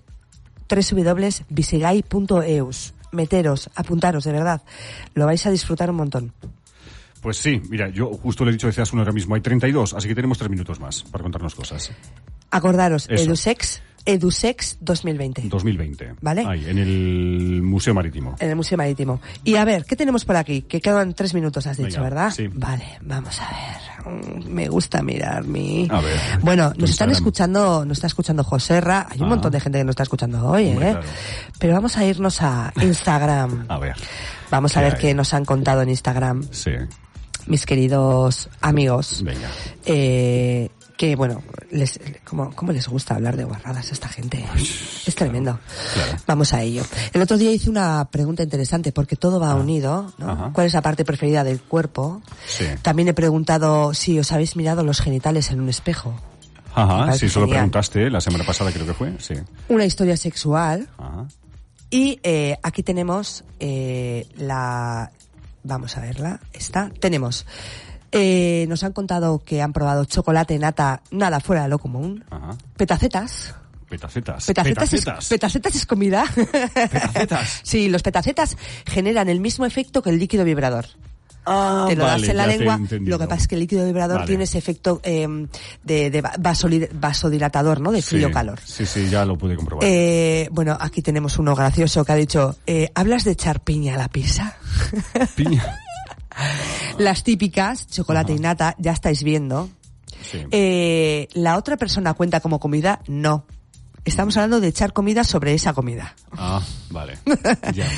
www.visigay.eus. 0.69 2.95
Meteros, 3.13 3.71
apuntaros, 3.75 4.25
de 4.25 4.33
verdad. 4.33 4.63
Lo 5.15 5.27
vais 5.27 5.45
a 5.47 5.51
disfrutar 5.51 5.91
un 5.91 5.97
montón. 5.97 6.33
Pues 7.21 7.37
sí, 7.39 7.61
mira, 7.71 7.89
yo 7.89 8.13
justo 8.15 8.45
le 8.45 8.51
he 8.51 8.53
dicho 8.53 8.67
decías 8.67 8.93
uno 8.93 9.01
ahora 9.03 9.13
mismo, 9.13 9.35
hay 9.35 9.41
32, 9.41 9.95
así 9.95 10.09
que 10.09 10.15
tenemos 10.15 10.37
tres 10.37 10.51
minutos 10.51 10.79
más 10.79 11.03
para 11.05 11.23
contarnos 11.23 11.55
cosas. 11.55 11.91
Acordaros, 12.51 13.07
Eso. 13.09 13.25
Edusex, 13.25 13.81
Edusex 14.07 14.79
2020. 14.81 15.43
2020. 15.49 16.15
Vale. 16.21 16.45
Ahí, 16.47 16.65
en 16.69 16.79
el 16.79 17.63
Museo 17.63 17.95
Marítimo. 17.95 18.37
En 18.39 18.51
el 18.51 18.57
Museo 18.57 18.77
Marítimo. 18.79 19.21
Y 19.45 19.57
a 19.57 19.65
ver, 19.65 19.85
¿qué 19.85 19.97
tenemos 19.97 20.25
por 20.25 20.37
aquí? 20.37 20.63
Que 20.63 20.81
quedan 20.81 21.15
tres 21.15 21.33
minutos, 21.35 21.67
has 21.67 21.77
dicho, 21.77 22.01
Venga, 22.01 22.03
¿verdad? 22.03 22.31
sí. 22.31 22.49
Vale, 22.53 22.99
vamos 23.03 23.41
a 23.41 23.49
ver. 23.49 23.85
Mm, 24.15 24.49
Me 24.53 24.69
gusta 24.69 25.03
mirar 25.03 25.45
mi... 25.45 25.89
A 25.91 26.01
ver, 26.01 26.19
Bueno, 26.43 26.65
nos 26.77 26.91
están 26.91 27.09
Instagram. 27.09 27.13
escuchando, 27.13 27.85
nos 27.87 27.97
está 27.99 28.07
escuchando 28.09 28.45
Joserra. 28.45 29.07
Hay 29.11 29.19
un 29.21 29.25
Ah. 29.27 29.29
montón 29.31 29.51
de 29.53 29.61
gente 29.61 29.79
que 29.79 29.85
nos 29.85 29.93
está 29.93 30.03
escuchando 30.03 30.47
hoy, 30.47 30.69
Hombre, 30.69 30.89
¿eh? 30.89 30.93
claro. 30.93 31.07
Pero 31.59 31.73
vamos 31.75 31.97
a 31.97 32.05
irnos 32.05 32.43
a 32.43 32.73
Instagram. 32.83 33.65
A 33.71 33.79
ver. 33.79 33.95
Vamos 34.51 34.77
a 34.77 34.81
¿Qué 34.81 34.85
ver 34.85 34.95
hay? 34.97 35.01
qué 35.01 35.15
nos 35.15 35.33
han 35.33 35.45
contado 35.47 35.81
en 35.83 35.89
Instagram, 35.89 36.47
Sí, 36.51 36.71
mis 37.47 37.65
queridos 37.67 38.49
amigos. 38.61 39.23
venga. 39.25 39.49
Eh, 39.87 40.69
que 40.97 41.17
bueno, 41.17 41.43
les, 41.71 41.99
¿cómo, 42.25 42.55
cómo 42.55 42.73
les 42.73 42.89
gusta 42.89 43.15
hablar 43.15 43.37
de 43.37 43.45
guarradas 43.45 43.91
a 43.91 43.93
esta 43.93 44.09
gente? 44.09 44.45
Es 45.07 45.15
tremendo. 45.15 45.59
claro. 45.95 46.23
Vamos 46.27 46.53
a 46.53 46.63
ello. 46.63 46.85
El 47.13 47.23
otro 47.23 47.37
día 47.37 47.51
hice 47.51 47.69
una 47.69 48.05
pregunta 48.11 48.43
interesante 48.43 48.93
porque 48.93 49.17
todo 49.17 49.41
va 49.41 49.55
unido, 49.55 50.13
¿no? 50.19 50.29
Ah. 50.29 50.33
Ajá. 50.33 50.51
¿Cuál 50.53 50.67
es 50.67 50.75
la 50.75 50.83
parte 50.83 51.05
preferida 51.05 51.45
del 51.45 51.61
cuerpo? 51.61 52.23
Sí. 52.47 52.65
También 52.83 53.09
he 53.09 53.15
preguntado 53.15 53.95
si 53.95 54.19
os 54.19 54.31
habéis 54.33 54.57
mirado 54.57 54.85
los 54.85 55.01
genitales 55.01 55.51
en 55.51 55.61
un 55.61 55.69
espejo. 55.69 56.15
Ajá, 56.75 57.13
sí, 57.13 57.27
eso 57.27 57.41
lo 57.41 57.49
preguntaste 57.49 58.11
la 58.11 58.21
semana 58.21 58.45
pasada, 58.45 58.73
creo 58.73 58.87
que 58.87 58.95
fue. 58.95 59.15
Sí. 59.21 59.35
Una 59.69 59.85
historia 59.85 60.17
sexual 60.17 60.89
Ajá. 60.99 61.27
y 61.91 62.19
eh, 62.23 62.57
aquí 62.63 62.83
tenemos 62.83 63.45
eh, 63.61 64.27
la... 64.37 65.11
Vamos 65.63 65.97
a 65.97 66.01
verla. 66.01 66.41
Está. 66.53 66.91
Tenemos. 67.01 67.47
Eh, 68.15 68.67
nos 68.69 68.85
han 68.85 68.93
contado 68.93 69.41
que 69.41 69.61
han 69.61 69.73
probado 69.73 70.05
chocolate, 70.05 70.59
nata, 70.59 71.03
nada 71.11 71.41
fuera 71.41 71.65
de 71.65 71.69
lo 71.69 71.79
común. 71.79 72.25
Ajá. 72.31 72.57
Petacetas. 72.77 73.55
Petacetas. 73.89 74.47
Petacetas, 74.47 74.89
Petacetas. 74.89 75.25
Es, 75.25 75.29
petacetas 75.29 75.75
es 75.75 75.87
comida. 75.87 76.25
Petacetas. 76.35 77.61
sí, 77.63 77.89
los 77.89 78.03
petacetas 78.03 78.57
generan 78.87 79.29
el 79.29 79.41
mismo 79.41 79.67
efecto 79.67 80.03
que 80.03 80.11
el 80.11 80.19
líquido 80.19 80.45
vibrador. 80.45 80.87
Ah, 81.47 81.85
te 81.89 81.97
lo 81.97 82.05
das 82.05 82.23
en 82.23 82.37
la 82.37 82.47
lengua. 82.47 82.81
Lo 83.01 83.19
que 83.19 83.27
pasa 83.27 83.43
es 83.43 83.49
que 83.49 83.55
el 83.55 83.61
líquido 83.61 83.85
vibrador 83.85 84.19
Vale. 84.19 84.27
tiene 84.27 84.45
ese 84.45 84.59
efecto 84.59 85.01
eh, 85.03 85.29
de, 85.83 86.23
vasodilatador, 86.95 87.81
¿no? 87.81 87.93
De 87.93 88.01
frío-calor. 88.01 88.61
Sí, 88.65 88.87
sí, 88.87 89.09
ya 89.11 89.25
lo 89.25 89.37
pude 89.37 89.57
comprobar. 89.57 89.87
Eh, 89.87 90.49
bueno, 90.53 90.77
aquí 90.81 91.03
tenemos 91.03 91.39
uno 91.39 91.55
gracioso 91.55 92.05
que 92.05 92.13
ha 92.13 92.17
dicho, 92.17 92.57
eh, 92.67 92.91
¿hablas 92.95 93.25
de 93.25 93.33
echar 93.33 93.61
piña 93.61 93.95
a 93.95 93.99
la 93.99 94.09
pizza? 94.09 94.57
Piña. 95.37 95.65
Las 96.99 97.25
típicas, 97.25 97.87
chocolate 97.89 98.33
y 98.35 98.39
nata, 98.39 98.77
ya 98.79 98.93
estáis 98.93 99.23
viendo. 99.25 99.69
Sí. 100.23 100.45
Eh, 100.51 101.29
¿La 101.35 101.57
otra 101.57 101.77
persona 101.77 102.15
cuenta 102.15 102.41
como 102.41 102.61
comida? 102.61 103.01
No. 103.09 103.47
Estamos 104.05 104.37
hablando 104.37 104.61
de 104.61 104.69
echar 104.69 104.93
comida 104.93 105.25
sobre 105.25 105.55
esa 105.55 105.73
comida. 105.73 106.15
Ah, 106.33 106.63
vale. 106.91 107.19
Ya. 107.75 107.89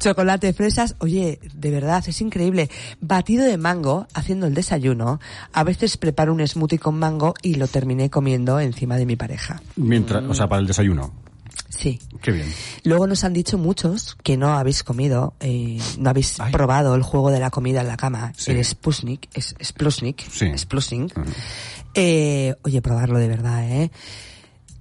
Chocolate, 0.00 0.52
fresas, 0.52 0.96
oye, 0.98 1.38
de 1.54 1.70
verdad, 1.70 2.02
es 2.06 2.20
increíble. 2.20 2.68
Batido 3.00 3.44
de 3.44 3.56
mango, 3.56 4.08
haciendo 4.12 4.46
el 4.46 4.54
desayuno. 4.54 5.20
A 5.52 5.62
veces 5.62 5.96
preparo 5.96 6.34
un 6.34 6.46
smoothie 6.46 6.78
con 6.78 6.98
mango 6.98 7.34
y 7.42 7.54
lo 7.54 7.68
terminé 7.68 8.10
comiendo 8.10 8.58
encima 8.58 8.96
de 8.96 9.06
mi 9.06 9.14
pareja. 9.14 9.62
Mientras, 9.76 10.24
o 10.24 10.34
sea, 10.34 10.48
para 10.48 10.60
el 10.60 10.66
desayuno. 10.66 11.12
Sí. 11.68 12.00
Qué 12.20 12.30
bien. 12.32 12.52
Luego 12.84 13.06
nos 13.06 13.24
han 13.24 13.32
dicho 13.32 13.58
muchos 13.58 14.16
que 14.22 14.36
no 14.36 14.52
habéis 14.52 14.82
comido, 14.84 15.34
eh, 15.40 15.78
no 15.98 16.10
habéis 16.10 16.38
Ay. 16.38 16.52
probado 16.52 16.94
el 16.94 17.02
juego 17.02 17.30
de 17.30 17.40
la 17.40 17.50
comida 17.50 17.80
en 17.80 17.88
la 17.88 17.96
cama, 17.96 18.32
Sí. 18.36 18.52
el 18.52 18.64
Sputnik, 18.64 19.28
es 19.34 19.54
Splusnik, 19.62 20.22
Sí. 20.30 20.50
Splusnik. 20.56 21.12
Eh, 21.94 22.54
oye, 22.62 22.82
probarlo 22.82 23.18
de 23.18 23.28
verdad, 23.28 23.64
¿eh? 23.70 23.90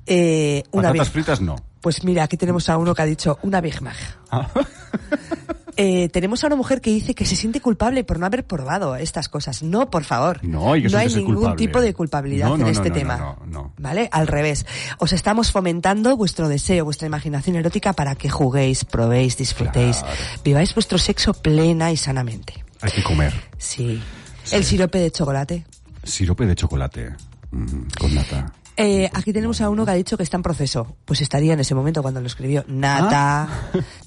Eh, 0.05 0.63
una 0.71 0.89
Patatas 0.89 1.09
fritas 1.09 1.41
no. 1.41 1.55
Pues 1.81 2.03
mira, 2.03 2.23
aquí 2.23 2.37
tenemos 2.37 2.69
a 2.69 2.77
uno 2.77 2.93
que 2.93 3.01
ha 3.01 3.05
dicho 3.05 3.39
una 3.41 3.61
Big 3.61 3.81
Mac. 3.81 3.95
Ah. 4.29 4.47
Eh, 5.77 6.09
tenemos 6.09 6.43
a 6.43 6.47
una 6.47 6.55
mujer 6.55 6.81
que 6.81 6.89
dice 6.91 7.13
que 7.15 7.25
se 7.25 7.35
siente 7.35 7.61
culpable 7.61 8.03
por 8.03 8.19
no 8.19 8.25
haber 8.25 8.45
probado 8.45 8.95
estas 8.95 9.29
cosas. 9.29 9.63
No, 9.63 9.89
por 9.89 10.03
favor. 10.03 10.39
No, 10.43 10.73
hay 10.73 10.83
no 10.83 10.99
ningún 10.99 11.35
culpable. 11.35 11.57
tipo 11.57 11.81
de 11.81 11.93
culpabilidad 11.93 12.47
No, 12.49 12.57
no, 12.57 12.65
en 12.67 12.71
este 12.71 12.91
tema. 12.91 13.17
no, 13.17 13.37
no. 13.47 13.73
¿Vale? 13.77 14.09
Al 14.11 14.27
revés. 14.27 14.65
Os 14.99 15.13
estamos 15.13 15.51
fomentando 15.51 16.15
vuestro 16.17 16.47
deseo, 16.49 16.85
vuestra 16.85 17.07
imaginación 17.07 17.55
erótica 17.55 17.93
para 17.93 18.15
que 18.15 18.29
juguéis, 18.29 18.85
probéis, 18.85 19.37
disfrutéis, 19.37 19.97
Claro. 19.97 20.15
viváis 20.43 20.73
vuestro 20.75 20.97
sexo 20.97 21.33
plena 21.33 21.91
y 21.91 21.97
sanamente. 21.97 22.63
Hay 22.81 22.91
que 22.91 23.03
comer. 23.03 23.33
Sí. 23.57 24.01
Sí. 24.43 24.55
El 24.55 24.63
sirope 24.63 24.99
de 24.99 25.11
chocolate. 25.11 25.65
Sirope 26.03 26.45
de 26.45 26.55
chocolate. 26.55 27.11
Mm, 27.51 27.81
con 27.99 28.15
nata. 28.15 28.53
Eh, 28.77 29.09
aquí 29.13 29.33
tenemos 29.33 29.59
a 29.61 29.69
uno 29.69 29.85
que 29.85 29.91
ha 29.91 29.95
dicho 29.95 30.17
que 30.17 30.23
está 30.23 30.37
en 30.37 30.43
proceso. 30.43 30.95
Pues 31.05 31.21
estaría 31.21 31.53
en 31.53 31.59
ese 31.59 31.75
momento 31.75 32.01
cuando 32.01 32.19
lo 32.21 32.27
escribió. 32.27 32.63
Nata, 32.67 33.47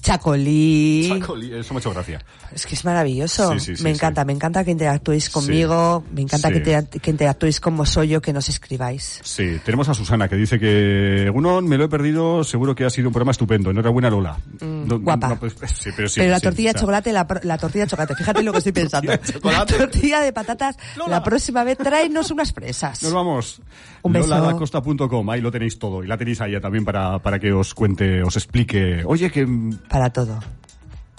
chacolí. 0.01 1.07
Chacoli, 1.19 1.53
eso 1.53 1.73
me 1.73 1.77
ha 1.77 1.81
hecho 1.81 1.91
gracia. 1.91 2.23
Es 2.53 2.65
que 2.65 2.75
es 2.75 2.85
maravilloso. 2.85 3.53
Sí, 3.53 3.59
sí, 3.59 3.75
sí, 3.77 3.83
me 3.83 3.91
encanta, 3.91 4.25
me 4.25 4.33
encanta 4.33 4.63
que 4.63 4.71
interactuéis 4.71 5.29
conmigo, 5.29 6.03
me 6.11 6.21
encanta 6.21 6.51
que, 6.51 6.59
te- 6.61 6.99
que 6.99 7.11
interactuéis 7.11 7.59
con 7.59 7.73
Mosollo, 7.73 8.21
que 8.21 8.33
nos 8.33 8.49
escribáis. 8.49 9.19
Sí, 9.23 9.59
tenemos 9.63 9.89
a 9.89 9.93
Susana 9.93 10.27
que 10.27 10.35
dice 10.35 10.59
que 10.59 11.25
Egunon, 11.27 11.67
me 11.67 11.77
lo 11.77 11.85
he 11.85 11.89
perdido, 11.89 12.43
seguro 12.43 12.75
que 12.75 12.85
ha 12.85 12.89
sido 12.89 13.09
un 13.09 13.13
programa 13.13 13.31
estupendo. 13.31 13.69
Enhorabuena, 13.71 14.09
Lola. 14.09 14.37
No- 14.61 14.75
Mm, 14.97 15.03
guapa. 15.03 15.29
no, 15.29 15.39
pues, 15.39 15.53
sí, 15.73 15.89
pero 15.95 16.07
Pero 16.15 16.31
la 16.31 16.39
tortilla 16.39 16.73
de 16.73 16.79
chocolate, 16.79 17.11
la, 17.11 17.27
la 17.43 17.57
tortilla 17.57 17.85
de 17.85 17.89
chocolate, 17.89 18.15
fíjate 18.15 18.43
lo 18.43 18.51
que 18.51 18.59
estoy 18.59 18.71
pensando. 18.73 19.11
Tortilla 19.11 19.27
de 19.27 19.33
chocolate. 19.39 19.73
La 19.73 19.77
tortilla 19.79 20.19
de 20.21 20.33
patatas, 20.33 20.77
Lola. 20.95 21.09
la 21.17 21.23
próxima 21.23 21.63
vez 21.63 21.77
tráenos 21.77 22.31
unas 22.31 22.53
fresas. 22.53 23.01
Nos 23.03 23.11
vamos. 23.13 23.61
Un 24.05 24.13
beso. 24.13 24.27
LolaDacosta.com, 24.27 25.29
ahí 25.31 25.41
lo 25.41 25.51
tenéis 25.51 25.79
todo. 25.79 26.03
Y 26.03 26.07
la 26.07 26.15
tenéis 26.15 26.39
allá 26.39 26.61
también 26.61 26.85
para, 26.85 27.17
para 27.17 27.39
que 27.39 27.51
os 27.51 27.73
cuente, 27.73 28.21
os 28.21 28.35
explique. 28.35 29.01
Oye, 29.03 29.31
que... 29.31 29.47
Para 29.89 30.11
todo. 30.11 30.39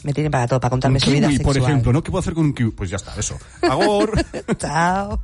Me 0.04 0.12
tienen 0.12 0.30
para 0.30 0.46
todo, 0.46 0.60
para 0.60 0.70
contarme 0.70 1.00
su 1.00 1.10
vida 1.10 1.28
sexual. 1.28 1.44
por 1.44 1.56
ejemplo, 1.56 1.92
¿no? 1.92 2.00
¿Qué 2.04 2.12
puedo 2.12 2.20
hacer 2.20 2.34
con 2.34 2.44
un 2.44 2.54
kiwi? 2.54 2.70
Pues 2.70 2.88
ya 2.88 2.96
está, 2.96 3.12
eso. 3.18 3.36
Agor. 3.62 4.12
Chao. 4.58 5.20